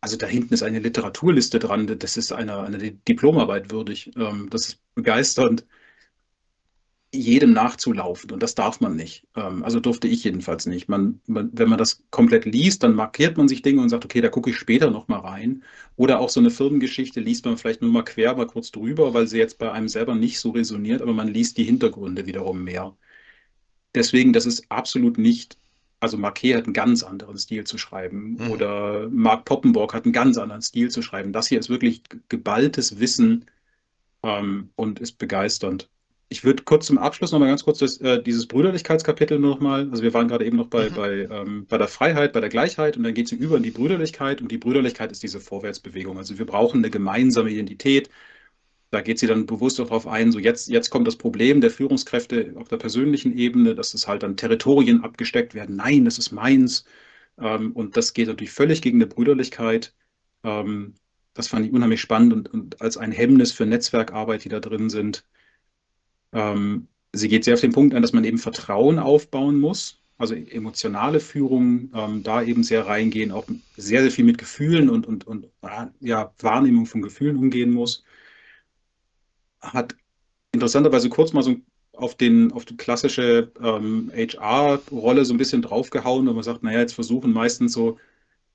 [0.00, 4.12] also da hinten ist eine Literaturliste dran, das ist eine, eine Diplomarbeit würdig.
[4.16, 5.66] Ähm, das ist begeisternd
[7.14, 9.24] jedem nachzulaufen und das darf man nicht.
[9.36, 10.88] Ähm, also durfte ich jedenfalls nicht.
[10.88, 14.20] Man, man, wenn man das komplett liest, dann markiert man sich Dinge und sagt, okay,
[14.20, 15.62] da gucke ich später noch mal rein.
[15.96, 19.26] Oder auch so eine Firmengeschichte liest man vielleicht nur mal quer, mal kurz drüber, weil
[19.26, 22.96] sie jetzt bei einem selber nicht so resoniert, aber man liest die Hintergründe wiederum mehr.
[23.94, 25.56] Deswegen, das ist absolut nicht,
[26.00, 28.50] also Marquet hat einen ganz anderen Stil zu schreiben mhm.
[28.50, 31.32] oder Mark Poppenborg hat einen ganz anderen Stil zu schreiben.
[31.32, 33.46] Das hier ist wirklich geballtes Wissen
[34.22, 35.88] ähm, und ist begeisternd.
[36.34, 39.88] Ich würde kurz zum Abschluss noch mal ganz kurz das, äh, dieses Brüderlichkeitskapitel noch mal,
[39.88, 40.94] also wir waren gerade eben noch bei, mhm.
[40.94, 43.70] bei, ähm, bei der Freiheit, bei der Gleichheit und dann geht es über in die
[43.70, 46.18] Brüderlichkeit und die Brüderlichkeit ist diese Vorwärtsbewegung.
[46.18, 48.10] Also wir brauchen eine gemeinsame Identität.
[48.90, 52.54] Da geht sie dann bewusst darauf ein, so jetzt, jetzt kommt das Problem der Führungskräfte
[52.56, 55.76] auf der persönlichen Ebene, dass es halt dann Territorien abgesteckt werden.
[55.76, 56.84] Nein, das ist meins.
[57.38, 59.94] Ähm, und das geht natürlich völlig gegen eine Brüderlichkeit.
[60.44, 60.94] Ähm,
[61.34, 64.90] das fand ich unheimlich spannend und, und als ein Hemmnis für Netzwerkarbeit, die da drin
[64.90, 65.24] sind.
[66.34, 70.34] Ähm, sie geht sehr auf den Punkt ein, dass man eben Vertrauen aufbauen muss, also
[70.34, 75.26] emotionale Führung, ähm, da eben sehr reingehen, auch sehr, sehr viel mit Gefühlen und, und,
[75.26, 75.48] und
[76.00, 78.04] ja, Wahrnehmung von Gefühlen umgehen muss.
[79.60, 79.96] Hat
[80.52, 81.56] interessanterweise kurz mal so
[81.92, 86.80] auf, den, auf die klassische ähm, HR-Rolle so ein bisschen draufgehauen, und man sagt, naja,
[86.80, 87.98] jetzt versuchen meistens so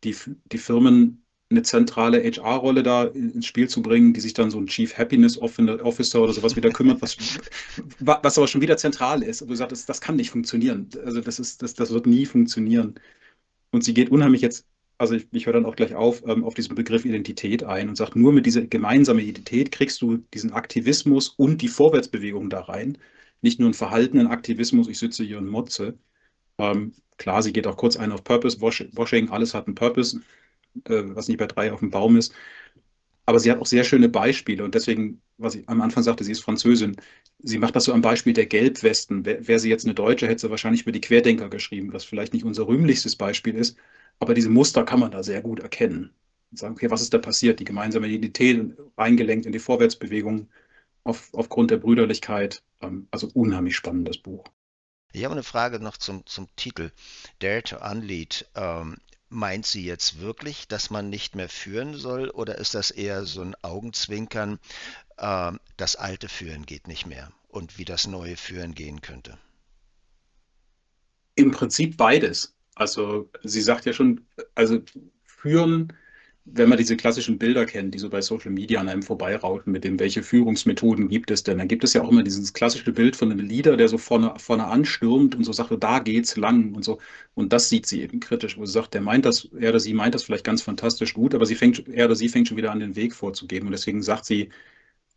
[0.03, 0.15] die,
[0.51, 4.67] die Firmen eine zentrale HR-Rolle da ins Spiel zu bringen, die sich dann so ein
[4.67, 7.17] Chief Happiness Officer oder sowas wieder kümmert, was,
[7.99, 9.41] was aber schon wieder zentral ist.
[9.41, 10.89] Aber du sagst, das, das kann nicht funktionieren.
[11.03, 12.95] Also das ist, das, das wird nie funktionieren.
[13.71, 14.65] Und sie geht unheimlich jetzt,
[14.99, 17.95] also ich, ich höre dann auch gleich auf, ähm, auf diesen Begriff Identität ein und
[17.95, 22.97] sagt, nur mit dieser gemeinsamen Identität kriegst du diesen Aktivismus und die Vorwärtsbewegung da rein.
[23.41, 25.97] Nicht nur einen verhaltenen Aktivismus, ich sitze hier und motze.
[26.59, 30.21] Ähm, klar, sie geht auch kurz ein auf Purpose Washing, alles hat einen Purpose
[30.85, 32.33] äh, was nicht bei drei auf dem Baum ist.
[33.25, 36.31] Aber sie hat auch sehr schöne Beispiele und deswegen, was ich am Anfang sagte, sie
[36.31, 36.95] ist Französin.
[37.37, 39.23] Sie macht das so am Beispiel der Gelbwesten.
[39.23, 42.43] Wäre sie jetzt eine Deutsche, hätte sie wahrscheinlich über die Querdenker geschrieben, was vielleicht nicht
[42.43, 43.77] unser rühmlichstes Beispiel ist.
[44.19, 46.11] Aber diese Muster kann man da sehr gut erkennen.
[46.49, 47.59] Und sagen, okay, was ist da passiert?
[47.59, 50.49] Die gemeinsame Identität reingelenkt in die Vorwärtsbewegung
[51.03, 52.63] auf, aufgrund der Brüderlichkeit.
[52.81, 54.43] Ähm, also unheimlich spannendes Buch.
[55.11, 56.91] Ich habe eine Frage noch zum, zum Titel.
[57.39, 58.47] Dare to Unlead.
[58.55, 58.97] Ähm,
[59.29, 63.41] Meint sie jetzt wirklich, dass man nicht mehr führen soll oder ist das eher so
[63.41, 64.59] ein Augenzwinkern,
[65.17, 69.37] äh, das alte Führen geht nicht mehr und wie das neue Führen gehen könnte?
[71.35, 72.55] Im Prinzip beides.
[72.75, 74.81] Also sie sagt ja schon, also
[75.23, 75.93] führen
[76.53, 79.83] wenn man diese klassischen Bilder kennt, die so bei Social Media an einem vorbeirauschen, mit
[79.83, 83.15] dem, welche Führungsmethoden gibt es denn, dann gibt es ja auch immer dieses klassische Bild
[83.15, 86.83] von einem Leader, der so vorne, vorne anstürmt und so sagt, da geht's lang und
[86.83, 86.99] so.
[87.35, 89.93] Und das sieht sie eben kritisch, wo sie sagt, der meint das, er oder sie
[89.93, 92.71] meint das vielleicht ganz fantastisch gut, aber sie fängt, er oder sie fängt schon wieder
[92.71, 93.67] an, den Weg vorzugeben.
[93.67, 94.49] Und deswegen sagt sie,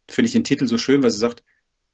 [0.09, 1.43] finde ich den Titel so schön, weil sie sagt,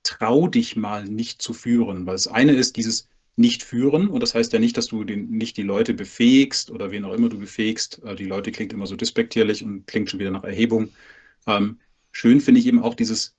[0.03, 2.07] trau dich mal nicht zu führen.
[2.07, 4.09] Weil das eine ist dieses nicht führen.
[4.09, 7.15] Und das heißt ja nicht, dass du den, nicht die Leute befähigst oder wen auch
[7.15, 8.03] immer du befähigst.
[8.05, 10.91] Äh, die Leute klingt immer so despektierlich und klingt schon wieder nach Erhebung.
[11.47, 11.79] Ähm,
[12.13, 13.37] schön finde ich eben auch dieses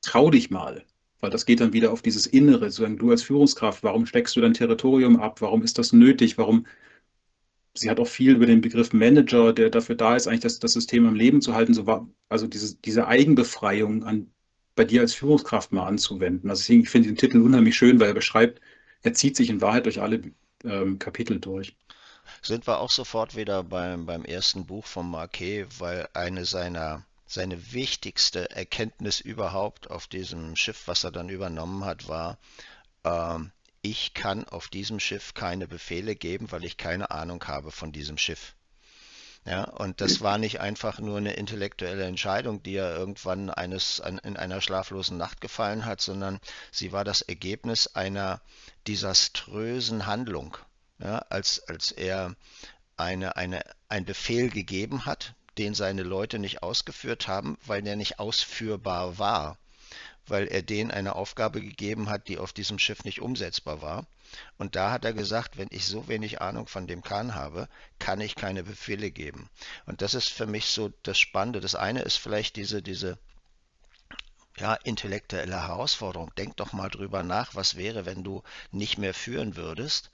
[0.00, 0.84] Trau dich mal,
[1.20, 2.70] weil das geht dann wieder auf dieses Innere.
[2.70, 5.40] Sozusagen du als Führungskraft, warum steckst du dein Territorium ab?
[5.40, 6.38] Warum ist das nötig?
[6.38, 6.66] Warum?
[7.74, 10.74] Sie hat auch viel über den Begriff Manager, der dafür da ist, eigentlich das, das
[10.74, 11.74] System am Leben zu halten.
[11.74, 14.30] So war, also diese, diese Eigenbefreiung an,
[14.74, 16.50] bei dir als Führungskraft mal anzuwenden.
[16.50, 18.60] Also ich finde den Titel unheimlich schön, weil er beschreibt,
[19.02, 20.22] er zieht sich in Wahrheit durch alle
[20.64, 21.76] ähm, Kapitel durch.
[22.40, 27.72] Sind wir auch sofort wieder beim, beim ersten Buch von Marquet, weil eine seiner seine
[27.72, 32.38] wichtigste Erkenntnis überhaupt auf diesem Schiff, was er dann übernommen hat, war,
[33.04, 37.90] ähm, ich kann auf diesem Schiff keine Befehle geben, weil ich keine Ahnung habe von
[37.90, 38.54] diesem Schiff.
[39.44, 44.18] Ja, und das war nicht einfach nur eine intellektuelle Entscheidung, die er irgendwann eines, an,
[44.18, 46.38] in einer schlaflosen Nacht gefallen hat, sondern
[46.70, 48.40] sie war das Ergebnis einer
[48.86, 50.56] desaströsen Handlung.
[51.00, 52.36] Ja, als, als er
[52.96, 58.20] eine, eine, ein Befehl gegeben hat, den seine Leute nicht ausgeführt haben, weil der nicht
[58.20, 59.58] ausführbar war,
[60.26, 64.06] weil er denen eine Aufgabe gegeben hat, die auf diesem Schiff nicht umsetzbar war.
[64.58, 67.68] Und da hat er gesagt, wenn ich so wenig Ahnung von dem Kahn habe,
[67.98, 69.50] kann ich keine Befehle geben.
[69.86, 71.60] Und das ist für mich so das Spannende.
[71.60, 73.18] Das eine ist vielleicht diese, diese
[74.58, 76.32] ja, intellektuelle Herausforderung.
[76.36, 80.10] Denk doch mal drüber nach, was wäre, wenn du nicht mehr führen würdest.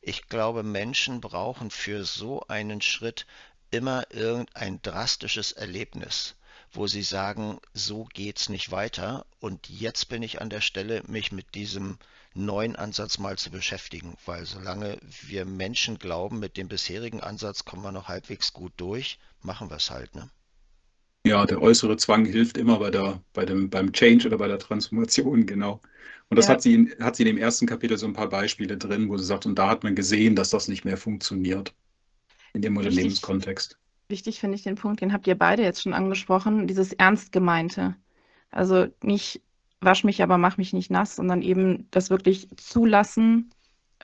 [0.00, 3.26] Ich glaube, Menschen brauchen für so einen Schritt
[3.70, 6.36] immer irgendein drastisches Erlebnis,
[6.72, 11.32] wo sie sagen, so geht's nicht weiter und jetzt bin ich an der Stelle, mich
[11.32, 11.98] mit diesem
[12.34, 17.82] neuen Ansatz mal zu beschäftigen, weil solange wir Menschen glauben, mit dem bisherigen Ansatz kommen
[17.82, 20.28] wir noch halbwegs gut durch, machen wir es halt, ne?
[21.26, 24.58] Ja, der äußere Zwang hilft immer bei der, bei dem, beim Change oder bei der
[24.58, 25.80] Transformation, genau.
[26.28, 26.52] Und das ja.
[26.52, 29.16] hat sie, in, hat sie in dem ersten Kapitel so ein paar Beispiele drin, wo
[29.16, 31.74] sie sagt, und da hat man gesehen, dass das nicht mehr funktioniert
[32.52, 33.78] in dem Unternehmenskontext.
[34.08, 37.96] Wichtig finde ich den Punkt, den habt ihr beide jetzt schon angesprochen, dieses Ernstgemeinte.
[38.50, 39.40] Also nicht
[39.84, 43.50] wasch mich, aber mach mich nicht nass, sondern eben das wirklich zulassen,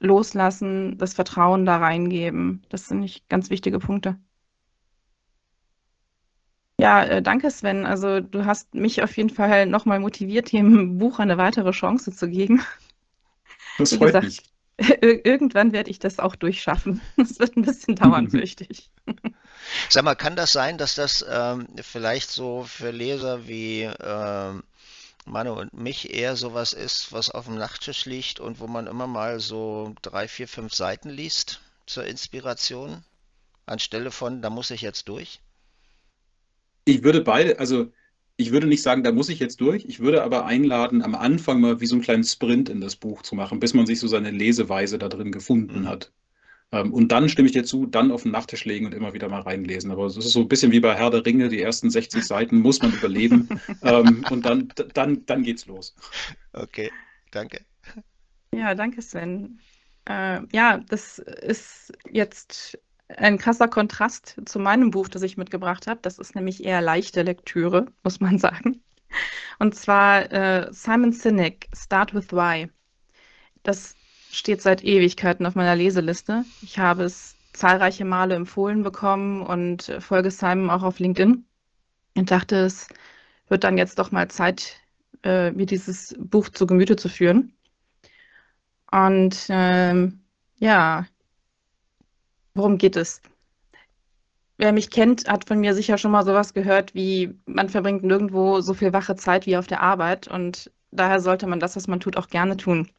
[0.00, 2.62] loslassen, das Vertrauen da reingeben.
[2.68, 4.18] Das sind nicht ganz wichtige Punkte.
[6.80, 7.84] Ja, äh, danke Sven.
[7.84, 12.28] Also du hast mich auf jeden Fall nochmal motiviert, dem Buch eine weitere Chance zu
[12.28, 12.62] geben.
[13.76, 14.42] Das Wie freut gesagt, mich.
[15.02, 17.02] Irgendwann werde ich das auch durchschaffen.
[17.18, 18.90] Es wird ein bisschen dauern, fürchte ich.
[19.90, 24.62] Sag mal, kann das sein, dass das ähm, vielleicht so für Leser wie ähm,
[25.26, 29.06] Manu und mich eher sowas ist, was auf dem Nachttisch liegt und wo man immer
[29.06, 33.04] mal so drei, vier, fünf Seiten liest zur Inspiration,
[33.66, 35.40] anstelle von, da muss ich jetzt durch?
[36.84, 37.92] Ich würde beide, also
[38.36, 39.84] ich würde nicht sagen, da muss ich jetzt durch.
[39.84, 43.22] Ich würde aber einladen, am Anfang mal wie so einen kleinen Sprint in das Buch
[43.22, 45.88] zu machen, bis man sich so seine Leseweise da drin gefunden mhm.
[45.88, 46.10] hat.
[46.72, 49.28] Ähm, und dann stimme ich dir zu, dann auf den Nachttisch legen und immer wieder
[49.28, 49.90] mal reinlesen.
[49.90, 52.60] Aber es ist so ein bisschen wie bei Herr der Ringe, die ersten 60 Seiten
[52.60, 53.48] muss man überleben.
[53.82, 55.94] ähm, und dann, dann, dann geht's los.
[56.52, 56.90] Okay,
[57.30, 57.64] danke.
[58.54, 59.60] Ja, danke, Sven.
[60.08, 62.78] Äh, ja, das ist jetzt
[63.08, 66.00] ein krasser Kontrast zu meinem Buch, das ich mitgebracht habe.
[66.02, 68.82] Das ist nämlich eher leichte Lektüre, muss man sagen.
[69.58, 72.70] Und zwar äh, Simon Sinek, Start with Why.
[73.62, 73.94] Das
[74.30, 76.44] steht seit Ewigkeiten auf meiner Leseliste.
[76.62, 81.44] Ich habe es zahlreiche Male empfohlen bekommen und folge Simon auch auf LinkedIn
[82.16, 82.88] und dachte, es
[83.48, 84.80] wird dann jetzt doch mal Zeit,
[85.24, 87.52] äh, mir dieses Buch zu Gemüte zu führen.
[88.90, 90.20] Und ähm,
[90.58, 91.06] ja,
[92.54, 93.22] Worum geht es?
[94.58, 98.60] Wer mich kennt, hat von mir sicher schon mal sowas gehört wie, man verbringt nirgendwo
[98.60, 102.00] so viel wache Zeit wie auf der Arbeit und daher sollte man das, was man
[102.00, 102.90] tut, auch gerne tun.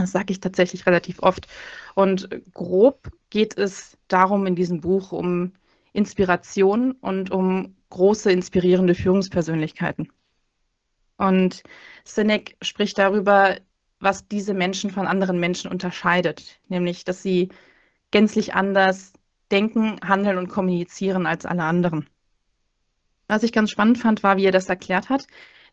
[0.00, 1.46] Das sage ich tatsächlich relativ oft.
[1.94, 5.52] Und grob geht es darum in diesem Buch um
[5.92, 10.10] Inspiration und um große inspirierende Führungspersönlichkeiten.
[11.18, 11.62] Und
[12.04, 13.56] Sinek spricht darüber,
[13.98, 17.50] was diese Menschen von anderen Menschen unterscheidet, nämlich dass sie
[18.10, 19.12] gänzlich anders
[19.50, 22.08] denken, handeln und kommunizieren als alle anderen.
[23.26, 25.26] Was ich ganz spannend fand, war, wie er das erklärt hat,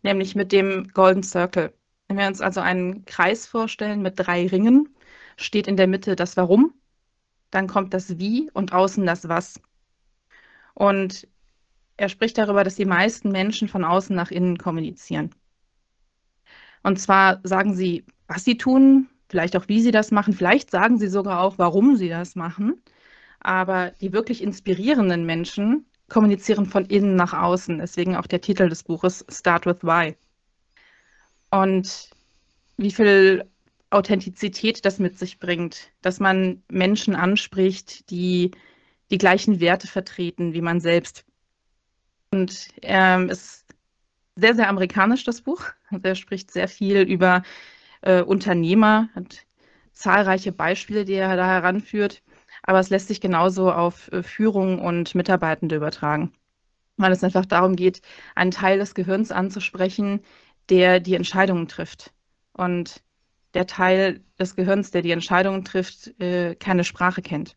[0.03, 1.73] nämlich mit dem Golden Circle.
[2.07, 4.89] Wenn wir uns also einen Kreis vorstellen mit drei Ringen,
[5.35, 6.73] steht in der Mitte das Warum,
[7.51, 9.59] dann kommt das Wie und außen das Was.
[10.73, 11.27] Und
[11.97, 15.31] er spricht darüber, dass die meisten Menschen von außen nach innen kommunizieren.
[16.83, 20.33] Und zwar sagen sie, was sie tun, vielleicht auch, wie sie das machen.
[20.33, 22.81] Vielleicht sagen sie sogar auch, warum sie das machen.
[23.39, 27.79] Aber die wirklich inspirierenden Menschen kommunizieren von innen nach außen.
[27.79, 30.15] Deswegen auch der Titel des Buches Start with Why.
[31.51, 32.09] Und
[32.77, 33.45] wie viel
[33.89, 38.51] Authentizität das mit sich bringt, dass man Menschen anspricht, die
[39.09, 41.25] die gleichen Werte vertreten wie man selbst.
[42.31, 43.65] Und ähm, es ist
[44.35, 45.63] sehr, sehr amerikanisch, das Buch.
[46.03, 47.43] Er spricht sehr viel über
[48.01, 49.45] äh, Unternehmer, hat
[49.93, 52.21] zahlreiche Beispiele, die er da heranführt.
[52.63, 56.33] Aber es lässt sich genauso auf äh, Führung und Mitarbeitende übertragen,
[56.97, 58.01] weil es einfach darum geht,
[58.35, 60.21] einen Teil des Gehirns anzusprechen,
[60.69, 62.13] der die Entscheidungen trifft.
[62.53, 63.03] Und
[63.53, 67.55] der Teil des Gehirns, der die Entscheidungen trifft, äh, keine Sprache kennt.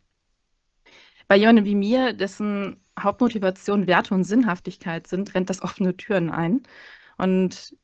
[1.28, 6.62] Bei jemandem wie mir, dessen Hauptmotivation Werte und Sinnhaftigkeit sind, rennt das offene Türen ein.
[7.18, 7.76] Und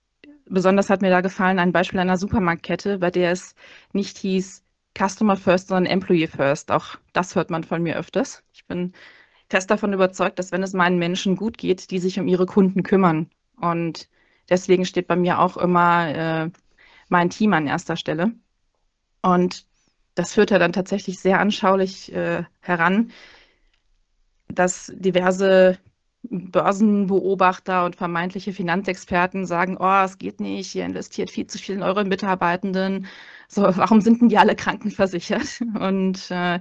[0.47, 3.55] besonders hat mir da gefallen ein Beispiel einer Supermarktkette, bei der es
[3.93, 4.64] nicht hieß
[4.97, 6.70] Customer First, sondern Employee First.
[6.72, 8.43] Auch das hört man von mir öfters.
[8.53, 8.93] Ich bin
[9.51, 12.83] fest davon überzeugt, dass wenn es meinen Menschen gut geht, die sich um ihre Kunden
[12.83, 13.31] kümmern.
[13.61, 14.09] Und
[14.49, 16.51] deswegen steht bei mir auch immer äh,
[17.09, 18.32] mein Team an erster Stelle.
[19.22, 19.66] Und
[20.14, 23.11] das führt er dann tatsächlich sehr anschaulich äh, heran,
[24.49, 25.78] dass diverse
[26.30, 31.82] Börsenbeobachter und vermeintliche Finanzexperten sagen, oh, es geht nicht, ihr investiert viel zu viel in
[31.82, 33.07] eure Mitarbeitenden.
[33.49, 35.61] So, warum sind denn die alle krankenversichert?
[35.78, 36.61] Und äh,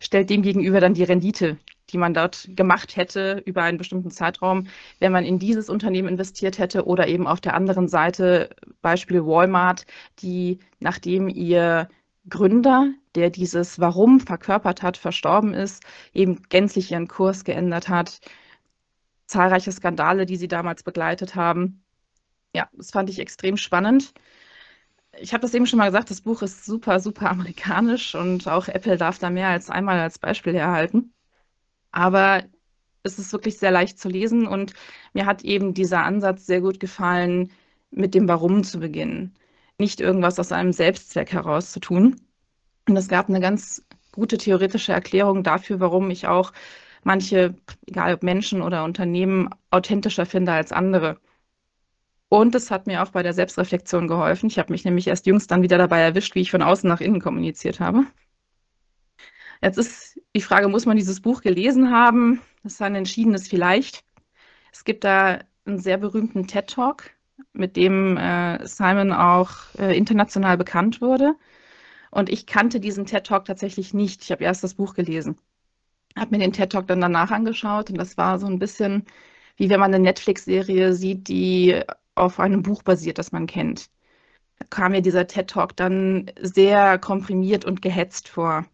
[0.00, 1.58] stellt dem gegenüber dann die Rendite,
[1.90, 4.66] die man dort gemacht hätte über einen bestimmten Zeitraum,
[4.98, 8.50] wenn man in dieses Unternehmen investiert hätte oder eben auf der anderen Seite
[8.82, 9.86] Beispiel Walmart,
[10.20, 11.88] die nachdem ihr
[12.28, 15.82] Gründer, der dieses Warum verkörpert hat, verstorben ist,
[16.12, 18.20] eben gänzlich ihren Kurs geändert hat.
[19.26, 21.84] Zahlreiche Skandale, die sie damals begleitet haben.
[22.54, 24.12] Ja, das fand ich extrem spannend.
[25.20, 28.68] Ich habe das eben schon mal gesagt, das Buch ist super, super amerikanisch und auch
[28.68, 31.12] Apple darf da mehr als einmal als Beispiel erhalten.
[31.98, 32.44] Aber
[33.02, 34.74] es ist wirklich sehr leicht zu lesen und
[35.14, 37.50] mir hat eben dieser Ansatz sehr gut gefallen,
[37.90, 39.34] mit dem Warum zu beginnen
[39.78, 42.20] nicht irgendwas aus einem Selbstzweck heraus zu tun.
[42.88, 46.52] Und es gab eine ganz gute theoretische Erklärung dafür, warum ich auch
[47.04, 47.54] manche,
[47.86, 51.20] egal ob Menschen oder Unternehmen, authentischer finde als andere.
[52.28, 54.48] Und es hat mir auch bei der Selbstreflexion geholfen.
[54.48, 57.00] Ich habe mich nämlich erst jüngst dann wieder dabei erwischt, wie ich von außen nach
[57.00, 58.04] innen kommuniziert habe.
[59.62, 62.40] Jetzt ist die Frage, muss man dieses Buch gelesen haben?
[62.62, 64.04] Das ist ein entschiedenes Vielleicht.
[64.72, 67.10] Es gibt da einen sehr berühmten TED-Talk
[67.52, 71.34] mit dem äh, Simon auch äh, international bekannt wurde.
[72.10, 74.22] Und ich kannte diesen TED Talk tatsächlich nicht.
[74.22, 75.38] Ich habe erst das Buch gelesen,
[76.16, 79.04] habe mir den TED Talk dann danach angeschaut und das war so ein bisschen
[79.58, 81.80] wie wenn man eine Netflix-Serie sieht, die
[82.14, 83.90] auf einem Buch basiert, das man kennt.
[84.58, 88.66] Da kam mir dieser TED Talk dann sehr komprimiert und gehetzt vor.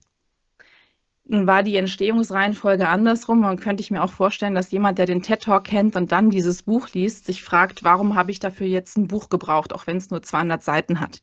[1.27, 5.43] War die Entstehungsreihenfolge andersrum und könnte ich mir auch vorstellen, dass jemand, der den TED
[5.43, 9.09] Talk kennt und dann dieses Buch liest, sich fragt, warum habe ich dafür jetzt ein
[9.09, 11.23] Buch gebraucht, auch wenn es nur 200 Seiten hat.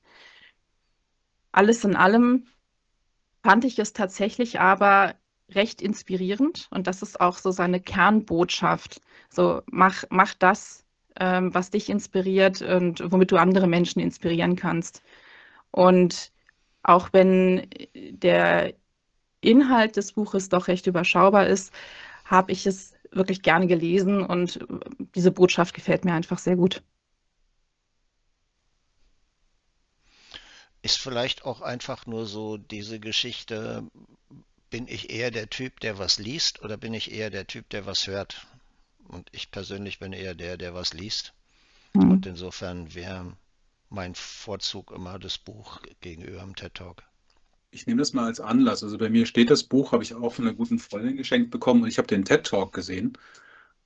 [1.51, 2.47] Alles in allem
[3.43, 5.15] fand ich es tatsächlich aber
[5.49, 9.01] recht inspirierend und das ist auch so seine Kernbotschaft.
[9.29, 10.85] So mach, mach das,
[11.19, 15.03] ähm, was dich inspiriert und womit du andere Menschen inspirieren kannst.
[15.71, 16.31] Und
[16.83, 18.73] auch wenn der
[19.41, 21.73] Inhalt des Buches doch recht überschaubar ist,
[22.25, 24.59] habe ich es wirklich gerne gelesen und
[25.15, 26.81] diese Botschaft gefällt mir einfach sehr gut.
[30.83, 33.83] Ist vielleicht auch einfach nur so diese Geschichte,
[34.69, 37.85] bin ich eher der Typ, der was liest oder bin ich eher der Typ, der
[37.85, 38.47] was hört?
[39.07, 41.33] Und ich persönlich bin eher der, der was liest.
[41.93, 42.11] Mhm.
[42.11, 43.35] Und insofern wäre
[43.89, 47.03] mein Vorzug immer das Buch gegenüber dem TED Talk
[47.71, 48.83] ich nehme das mal als Anlass.
[48.83, 51.83] Also bei mir steht das Buch, habe ich auch von einer guten Freundin geschenkt bekommen
[51.83, 53.17] und ich habe den TED Talk gesehen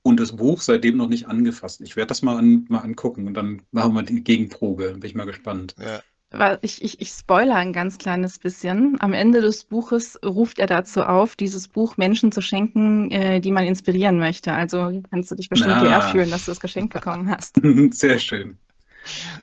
[0.02, 1.80] und das Buch seitdem noch nicht angefasst.
[1.80, 4.92] Ich werde das mal, an, mal angucken und dann machen wir die Gegenprobe.
[4.92, 5.74] Bin ich mal gespannt.
[5.80, 6.00] Ja.
[6.60, 9.00] Ich, ich, ich spoilere ein ganz kleines bisschen.
[9.00, 13.52] Am Ende des Buches ruft er dazu auf, dieses Buch Menschen zu schenken, äh, die
[13.52, 14.52] man inspirieren möchte.
[14.52, 15.82] Also kannst du dich bestimmt ah.
[15.82, 17.60] geehrt fühlen, dass du das Geschenk bekommen hast.
[17.92, 18.58] Sehr schön.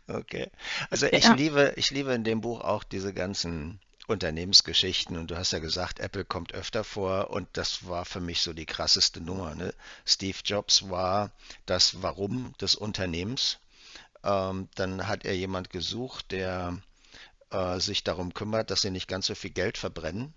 [0.07, 0.47] Okay.
[0.89, 1.33] Also ich ja.
[1.33, 5.99] liebe, ich liebe in dem Buch auch diese ganzen Unternehmensgeschichten und du hast ja gesagt,
[5.99, 9.55] Apple kommt öfter vor und das war für mich so die krasseste Nummer.
[9.55, 9.73] Ne?
[10.05, 11.31] Steve Jobs war
[11.65, 13.59] das Warum des Unternehmens.
[14.23, 16.77] Ähm, dann hat er jemand gesucht, der
[17.51, 20.33] äh, sich darum kümmert, dass sie nicht ganz so viel Geld verbrennen.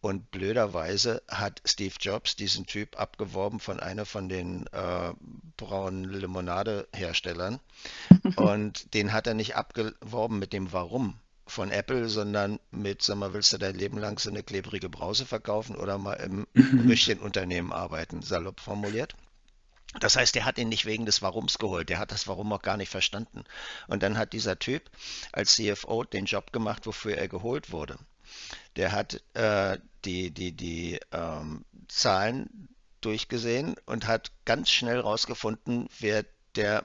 [0.00, 5.12] Und blöderweise hat Steve Jobs diesen Typ abgeworben von einer von den äh,
[5.56, 7.58] braunen Limonadeherstellern.
[8.36, 11.18] Und den hat er nicht abgeworben mit dem Warum,
[11.50, 15.26] von Apple, sondern mit, sag mal, willst du dein Leben lang so eine klebrige Brause
[15.26, 16.46] verkaufen oder mal im
[16.88, 19.14] richtigen Unternehmen arbeiten, salopp formuliert.
[20.00, 22.60] Das heißt, er hat ihn nicht wegen des Warums geholt, der hat das Warum auch
[22.60, 23.44] gar nicht verstanden.
[23.86, 24.90] Und dann hat dieser Typ
[25.32, 27.98] als CFO den Job gemacht, wofür er geholt wurde.
[28.76, 32.68] Der hat äh, die, die, die ähm, Zahlen
[33.00, 36.24] durchgesehen und hat ganz schnell rausgefunden, wer
[36.54, 36.84] der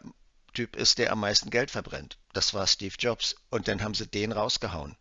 [0.53, 2.17] Typ ist, der am meisten Geld verbrennt.
[2.33, 3.35] Das war Steve Jobs.
[3.49, 4.95] Und dann haben sie den rausgehauen.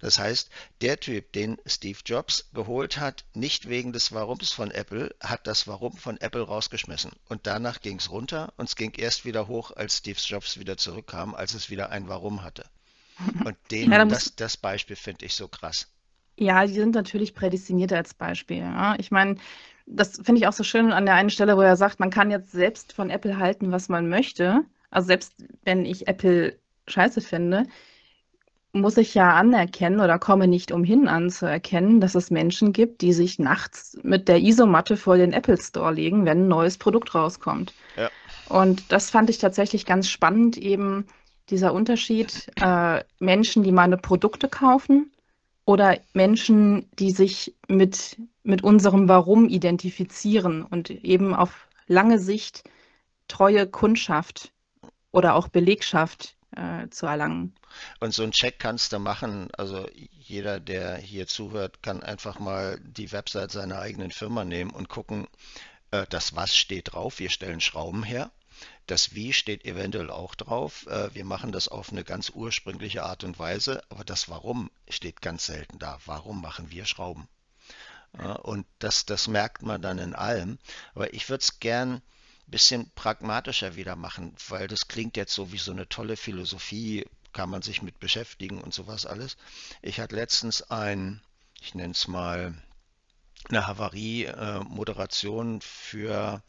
[0.00, 0.50] Das heißt,
[0.80, 5.66] der Typ, den Steve Jobs geholt hat, nicht wegen des Warums von Apple, hat das
[5.68, 7.12] Warum von Apple rausgeschmissen.
[7.28, 10.76] Und danach ging es runter und es ging erst wieder hoch, als Steve Jobs wieder
[10.76, 12.64] zurückkam, als es wieder ein Warum hatte.
[13.44, 15.88] Und den, ja, das, das Beispiel finde ich so krass.
[16.36, 18.58] Ja, die sind natürlich prädestiniert als Beispiel.
[18.58, 18.96] Ja.
[18.98, 19.36] Ich meine,
[19.86, 22.30] das finde ich auch so schön an der einen Stelle, wo er sagt, man kann
[22.30, 24.64] jetzt selbst von Apple halten, was man möchte.
[24.90, 26.58] Also selbst wenn ich Apple
[26.88, 27.64] scheiße finde,
[28.72, 33.38] muss ich ja anerkennen oder komme nicht umhin anzuerkennen, dass es Menschen gibt, die sich
[33.38, 37.74] nachts mit der Isomatte vor den Apple Store legen, wenn ein neues Produkt rauskommt.
[37.96, 38.10] Ja.
[38.48, 41.06] Und das fand ich tatsächlich ganz spannend, eben
[41.50, 45.12] dieser Unterschied, äh, Menschen, die meine Produkte kaufen
[45.66, 52.64] oder Menschen, die sich mit, mit unserem Warum identifizieren und eben auf lange Sicht
[53.28, 54.52] treue Kundschaft
[55.10, 57.54] oder auch Belegschaft äh, zu erlangen.
[58.00, 59.48] Und so einen Check kannst du machen.
[59.56, 64.88] Also jeder, der hier zuhört, kann einfach mal die Website seiner eigenen Firma nehmen und
[64.88, 65.26] gucken,
[65.90, 67.18] äh, das Was steht drauf.
[67.18, 68.30] Wir stellen Schrauben her.
[68.86, 70.86] Das Wie steht eventuell auch drauf.
[70.86, 75.22] Äh, wir machen das auf eine ganz ursprüngliche Art und Weise, aber das Warum steht
[75.22, 75.98] ganz selten da.
[76.06, 77.28] Warum machen wir Schrauben?
[78.42, 80.58] Und das, das merkt man dann in allem.
[80.94, 82.02] Aber ich würde es gern
[82.52, 87.50] bisschen pragmatischer wieder machen, weil das klingt jetzt so wie so eine tolle Philosophie, kann
[87.50, 89.36] man sich mit beschäftigen und sowas alles.
[89.80, 91.20] Ich hatte letztens ein,
[91.60, 92.54] ich nenne es mal,
[93.48, 96.42] eine Havarie-Moderation für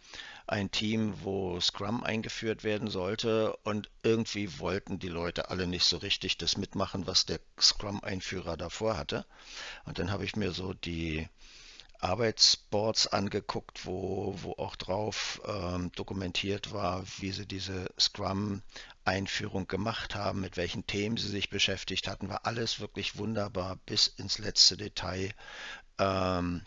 [0.45, 5.97] ein Team, wo Scrum eingeführt werden sollte und irgendwie wollten die Leute alle nicht so
[5.97, 9.25] richtig das mitmachen, was der Scrum-Einführer davor hatte.
[9.85, 11.27] Und dann habe ich mir so die
[12.03, 20.41] Arbeitsboards angeguckt, wo, wo auch drauf ähm, dokumentiert war, wie sie diese Scrum-Einführung gemacht haben,
[20.41, 22.27] mit welchen Themen sie sich beschäftigt hatten.
[22.27, 25.33] War alles wirklich wunderbar bis ins letzte Detail.
[25.97, 26.65] Ähm,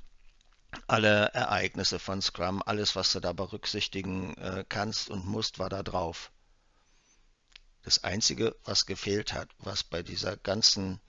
[0.86, 5.82] alle Ereignisse von Scrum, alles, was du da berücksichtigen äh, kannst und musst, war da
[5.82, 6.32] drauf.
[7.82, 11.00] Das Einzige, was gefehlt hat, was bei dieser ganzen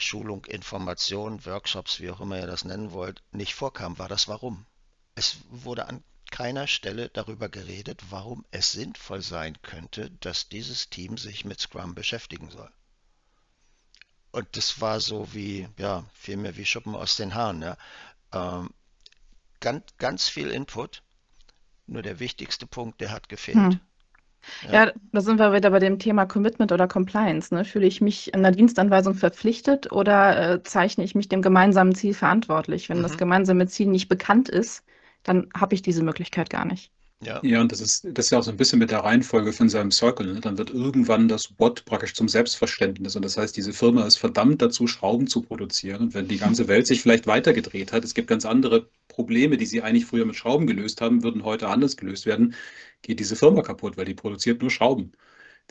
[0.00, 4.66] Schulung, Information, Workshops, wie auch immer ihr das nennen wollt, nicht vorkam, war das Warum.
[5.14, 11.18] Es wurde an keiner Stelle darüber geredet, warum es sinnvoll sein könnte, dass dieses Team
[11.18, 12.70] sich mit Scrum beschäftigen soll.
[14.32, 17.62] Und das war so wie, ja, vielmehr wie Schuppen aus den Haaren.
[17.62, 17.76] Ja.
[18.32, 18.70] Ähm,
[19.58, 21.02] ganz, ganz viel Input,
[21.86, 23.56] nur der wichtigste Punkt, der hat gefehlt.
[23.56, 23.80] Hm.
[24.64, 24.86] Ja.
[24.86, 27.54] ja, da sind wir wieder bei dem Thema Commitment oder Compliance.
[27.54, 27.64] Ne?
[27.64, 32.14] Fühle ich mich in der Dienstanweisung verpflichtet oder äh, zeichne ich mich dem gemeinsamen Ziel
[32.14, 32.88] verantwortlich?
[32.88, 33.02] Wenn mhm.
[33.02, 34.84] das gemeinsame Ziel nicht bekannt ist,
[35.22, 36.90] dann habe ich diese Möglichkeit gar nicht.
[37.22, 37.38] Ja.
[37.42, 39.68] ja, und das ist, das ist ja auch so ein bisschen mit der Reihenfolge von
[39.68, 40.32] seinem Circle.
[40.32, 40.40] Ne?
[40.40, 43.14] Dann wird irgendwann das What praktisch zum Selbstverständnis.
[43.14, 46.00] Und das heißt, diese Firma ist verdammt dazu, Schrauben zu produzieren.
[46.00, 49.66] Und wenn die ganze Welt sich vielleicht weitergedreht hat, es gibt ganz andere Probleme, die
[49.66, 52.54] sie eigentlich früher mit Schrauben gelöst haben, würden heute anders gelöst werden,
[53.02, 55.12] geht diese Firma kaputt, weil die produziert nur Schrauben.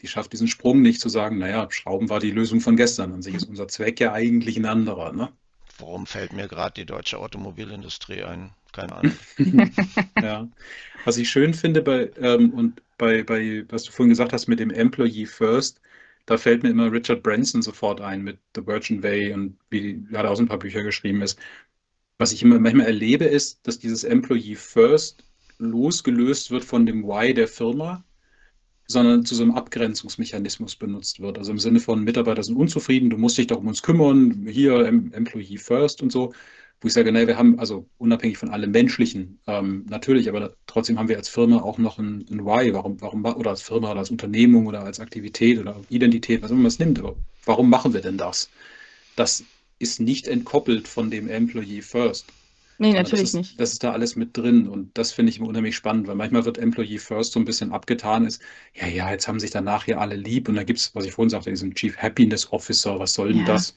[0.02, 3.14] Die schafft diesen Sprung nicht zu sagen, naja, Schrauben war die Lösung von gestern.
[3.14, 5.12] An sich ist unser Zweck ja eigentlich ein anderer.
[5.12, 5.30] Ne?
[5.78, 8.52] Warum fällt mir gerade die deutsche Automobilindustrie ein?
[8.72, 9.14] Keine Ahnung.
[10.22, 10.48] ja.
[11.06, 14.60] Was ich schön finde bei, ähm, und bei, bei, was du vorhin gesagt hast mit
[14.60, 15.82] dem Employee First,
[16.26, 20.24] da fällt mir immer Richard Branson sofort ein mit The Virgin Way und wie er
[20.24, 21.40] da auch ein paar Bücher geschrieben ist.
[22.20, 25.24] Was ich immer manchmal erlebe, ist, dass dieses Employee First
[25.60, 28.04] losgelöst wird von dem Why der Firma,
[28.88, 31.38] sondern zu so einem Abgrenzungsmechanismus benutzt wird.
[31.38, 34.86] Also im Sinne von Mitarbeiter sind unzufrieden, du musst dich doch um uns kümmern, hier
[34.86, 36.34] Employee First und so
[36.82, 40.98] wo ich sage, naja, wir haben also unabhängig von allem Menschlichen, ähm, natürlich, aber trotzdem
[40.98, 44.00] haben wir als Firma auch noch ein, ein Why, warum, warum, oder als Firma oder
[44.00, 47.94] als Unternehmung oder als Aktivität oder Identität, was immer man es nimmt, aber warum machen
[47.94, 48.50] wir denn das?
[49.18, 49.44] Das
[49.78, 52.26] ist nicht entkoppelt von dem Employee First.
[52.82, 53.60] Nee, natürlich das ist, nicht.
[53.60, 56.46] Das ist da alles mit drin und das finde ich immer unheimlich spannend, weil manchmal
[56.46, 58.42] wird Employee First so ein bisschen abgetan, ist,
[58.74, 61.12] ja, ja, jetzt haben sich danach hier alle lieb und da gibt es, was ich
[61.12, 63.48] vorhin sagte, diesen Chief Happiness Officer, was soll denn ja.
[63.48, 63.76] das?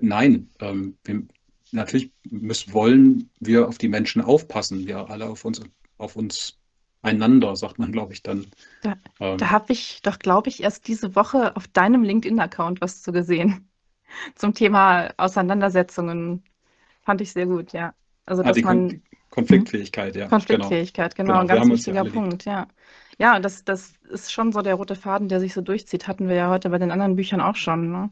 [0.00, 1.22] Nein, ähm, wir,
[1.70, 5.60] natürlich müssen, wollen wir auf die Menschen aufpassen, wir alle auf uns,
[5.98, 6.58] auf uns
[7.02, 8.46] einander, sagt man, glaube ich, dann.
[8.82, 13.02] Da, ähm, da habe ich doch, glaube ich, erst diese Woche auf deinem LinkedIn-Account was
[13.02, 13.68] zu gesehen.
[14.34, 16.42] Zum Thema Auseinandersetzungen.
[17.02, 17.94] Fand ich sehr gut, ja.
[18.26, 19.02] Also, ah, dass man.
[19.30, 20.28] Konfliktfähigkeit, ja.
[20.28, 21.40] Konfliktfähigkeit, genau, genau.
[21.40, 22.68] ein ganz genau, ganz wichtiger Punkt, ja.
[23.18, 26.06] Ja, das, das ist schon so der rote Faden, der sich so durchzieht.
[26.06, 27.90] Hatten wir ja heute bei den anderen Büchern auch schon.
[27.90, 28.10] Ne?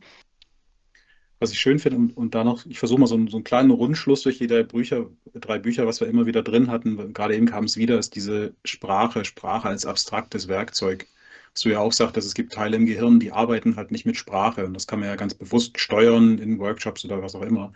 [1.40, 3.70] Was ich schön finde, und, und da noch, ich versuche mal so, so einen kleinen
[3.70, 7.46] Rundschluss durch die drei Bücher, drei Bücher, was wir immer wieder drin hatten, gerade eben
[7.46, 11.06] kam es wieder, ist diese Sprache, Sprache als abstraktes Werkzeug.
[11.54, 14.16] Was du ja auch sagtest, es gibt Teile im Gehirn, die arbeiten halt nicht mit
[14.16, 14.64] Sprache.
[14.66, 17.72] Und das kann man ja ganz bewusst steuern in Workshops oder was auch immer.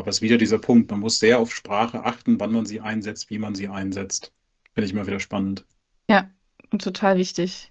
[0.00, 2.80] Aber es ist wieder dieser Punkt, man muss sehr auf Sprache achten, wann man sie
[2.80, 4.32] einsetzt, wie man sie einsetzt.
[4.72, 5.66] Finde ich immer wieder spannend.
[6.08, 6.30] Ja,
[6.78, 7.70] total wichtig.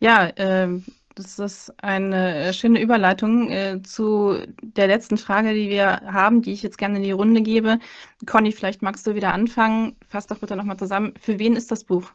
[0.00, 6.02] Ja, ähm, das ist eine äh, schöne Überleitung äh, zu der letzten Frage, die wir
[6.02, 7.78] haben, die ich jetzt gerne in die Runde gebe.
[8.26, 9.96] Conny, vielleicht magst du wieder anfangen.
[10.06, 11.14] Fass doch bitte nochmal zusammen.
[11.18, 12.12] Für wen ist das Buch?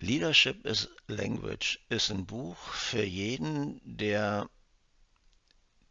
[0.00, 4.48] Leadership is Language ist ein Buch für jeden, der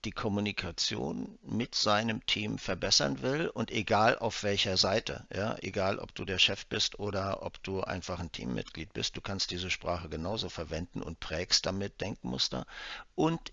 [0.05, 6.13] die Kommunikation mit seinem Team verbessern will und egal auf welcher Seite, ja, egal ob
[6.13, 10.07] du der Chef bist oder ob du einfach ein Teammitglied bist, du kannst diese Sprache
[10.07, 12.67] genauso verwenden und prägst damit Denkmuster.
[13.15, 13.51] Und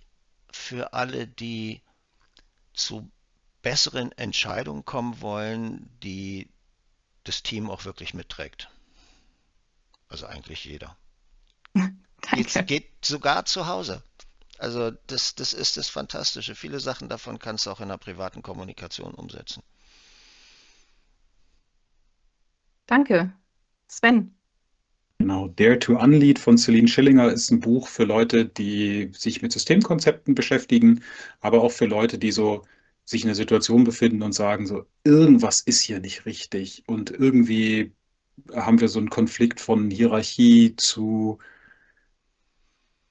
[0.50, 1.80] für alle, die
[2.74, 3.10] zu
[3.62, 6.48] besseren Entscheidungen kommen wollen, die
[7.24, 8.68] das Team auch wirklich mitträgt.
[10.08, 10.96] Also eigentlich jeder.
[12.34, 14.02] Geht, geht sogar zu Hause.
[14.62, 16.54] Also das, das ist das Fantastische.
[16.54, 19.60] Viele Sachen davon kannst du auch in der privaten Kommunikation umsetzen.
[22.86, 23.32] Danke.
[23.88, 24.36] Sven.
[25.18, 29.50] Genau, Dare to Unlead von Celine Schillinger ist ein Buch für Leute, die sich mit
[29.50, 31.02] Systemkonzepten beschäftigen,
[31.40, 32.62] aber auch für Leute, die so
[33.04, 37.92] sich in einer Situation befinden und sagen, so irgendwas ist hier nicht richtig und irgendwie
[38.54, 41.38] haben wir so einen Konflikt von Hierarchie zu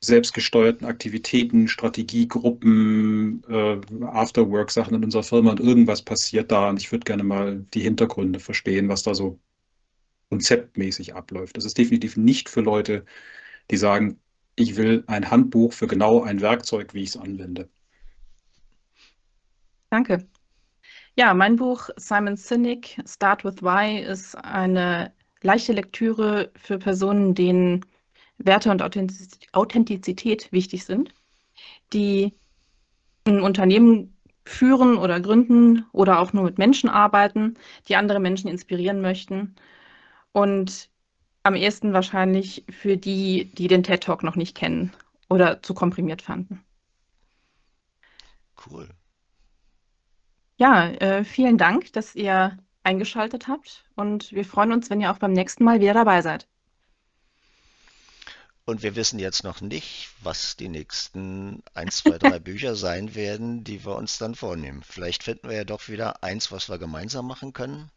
[0.03, 7.05] selbstgesteuerten Aktivitäten, Strategiegruppen, äh, Afterwork-Sachen in unserer Firma und irgendwas passiert da und ich würde
[7.05, 9.39] gerne mal die Hintergründe verstehen, was da so
[10.29, 11.55] konzeptmäßig abläuft.
[11.55, 13.05] Das ist definitiv nicht für Leute,
[13.69, 14.19] die sagen,
[14.55, 17.69] ich will ein Handbuch für genau ein Werkzeug, wie ich es anwende.
[19.91, 20.27] Danke.
[21.15, 27.85] Ja, mein Buch Simon Sinek, Start with Why, ist eine leichte Lektüre für Personen, denen
[28.45, 28.81] Werte und
[29.53, 31.13] Authentizität wichtig sind,
[31.93, 32.33] die
[33.25, 37.55] ein Unternehmen führen oder gründen oder auch nur mit Menschen arbeiten,
[37.87, 39.55] die andere Menschen inspirieren möchten.
[40.31, 40.89] Und
[41.43, 44.93] am ehesten wahrscheinlich für die, die den TED Talk noch nicht kennen
[45.29, 46.63] oder zu komprimiert fanden.
[48.65, 48.89] Cool.
[50.57, 55.17] Ja, äh, vielen Dank, dass ihr eingeschaltet habt und wir freuen uns, wenn ihr auch
[55.17, 56.50] beim nächsten Mal wieder dabei seid.
[58.71, 63.65] Und wir wissen jetzt noch nicht, was die nächsten 1, 2, 3 Bücher sein werden,
[63.65, 64.81] die wir uns dann vornehmen.
[64.87, 67.91] Vielleicht finden wir ja doch wieder eins, was wir gemeinsam machen können.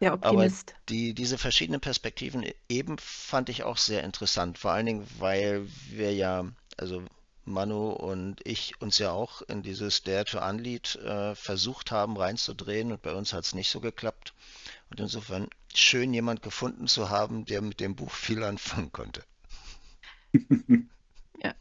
[0.00, 0.70] Der Optimist.
[0.70, 4.56] Aber die, diese verschiedenen Perspektiven eben fand ich auch sehr interessant.
[4.56, 6.46] Vor allen Dingen, weil wir ja,
[6.76, 7.02] also
[7.44, 12.92] Manu und ich uns ja auch in dieses Dare to Unlead äh, versucht haben reinzudrehen
[12.92, 14.32] und bei uns hat es nicht so geklappt.
[14.90, 19.24] Und insofern schön jemand gefunden zu haben, der mit dem Buch viel anfangen konnte.
[21.42, 21.54] Ja.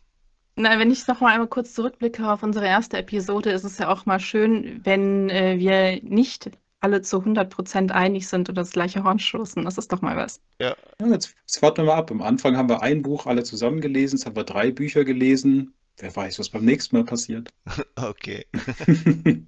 [0.55, 3.89] Na, wenn ich noch mal einmal kurz zurückblicke auf unsere erste Episode, ist es ja
[3.89, 6.49] auch mal schön, wenn äh, wir nicht
[6.80, 9.65] alle zu 100 Prozent einig sind und das gleiche Horn stoßen.
[9.65, 10.41] Das ist doch mal was.
[10.59, 12.11] Ja, ja jetzt, jetzt warten wir mal ab.
[12.11, 15.74] Am Anfang haben wir ein Buch alle zusammen gelesen, jetzt haben wir drei Bücher gelesen.
[15.97, 17.49] Wer weiß, was beim nächsten Mal passiert.
[17.95, 18.45] Okay.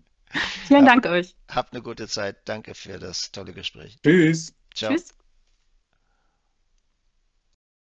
[0.67, 1.35] Vielen Dank euch.
[1.49, 2.37] Habt eine gute Zeit.
[2.45, 3.97] Danke für das tolle Gespräch.
[4.03, 4.53] Tschüss.
[4.75, 4.91] Ciao.
[4.91, 5.18] Tschüss.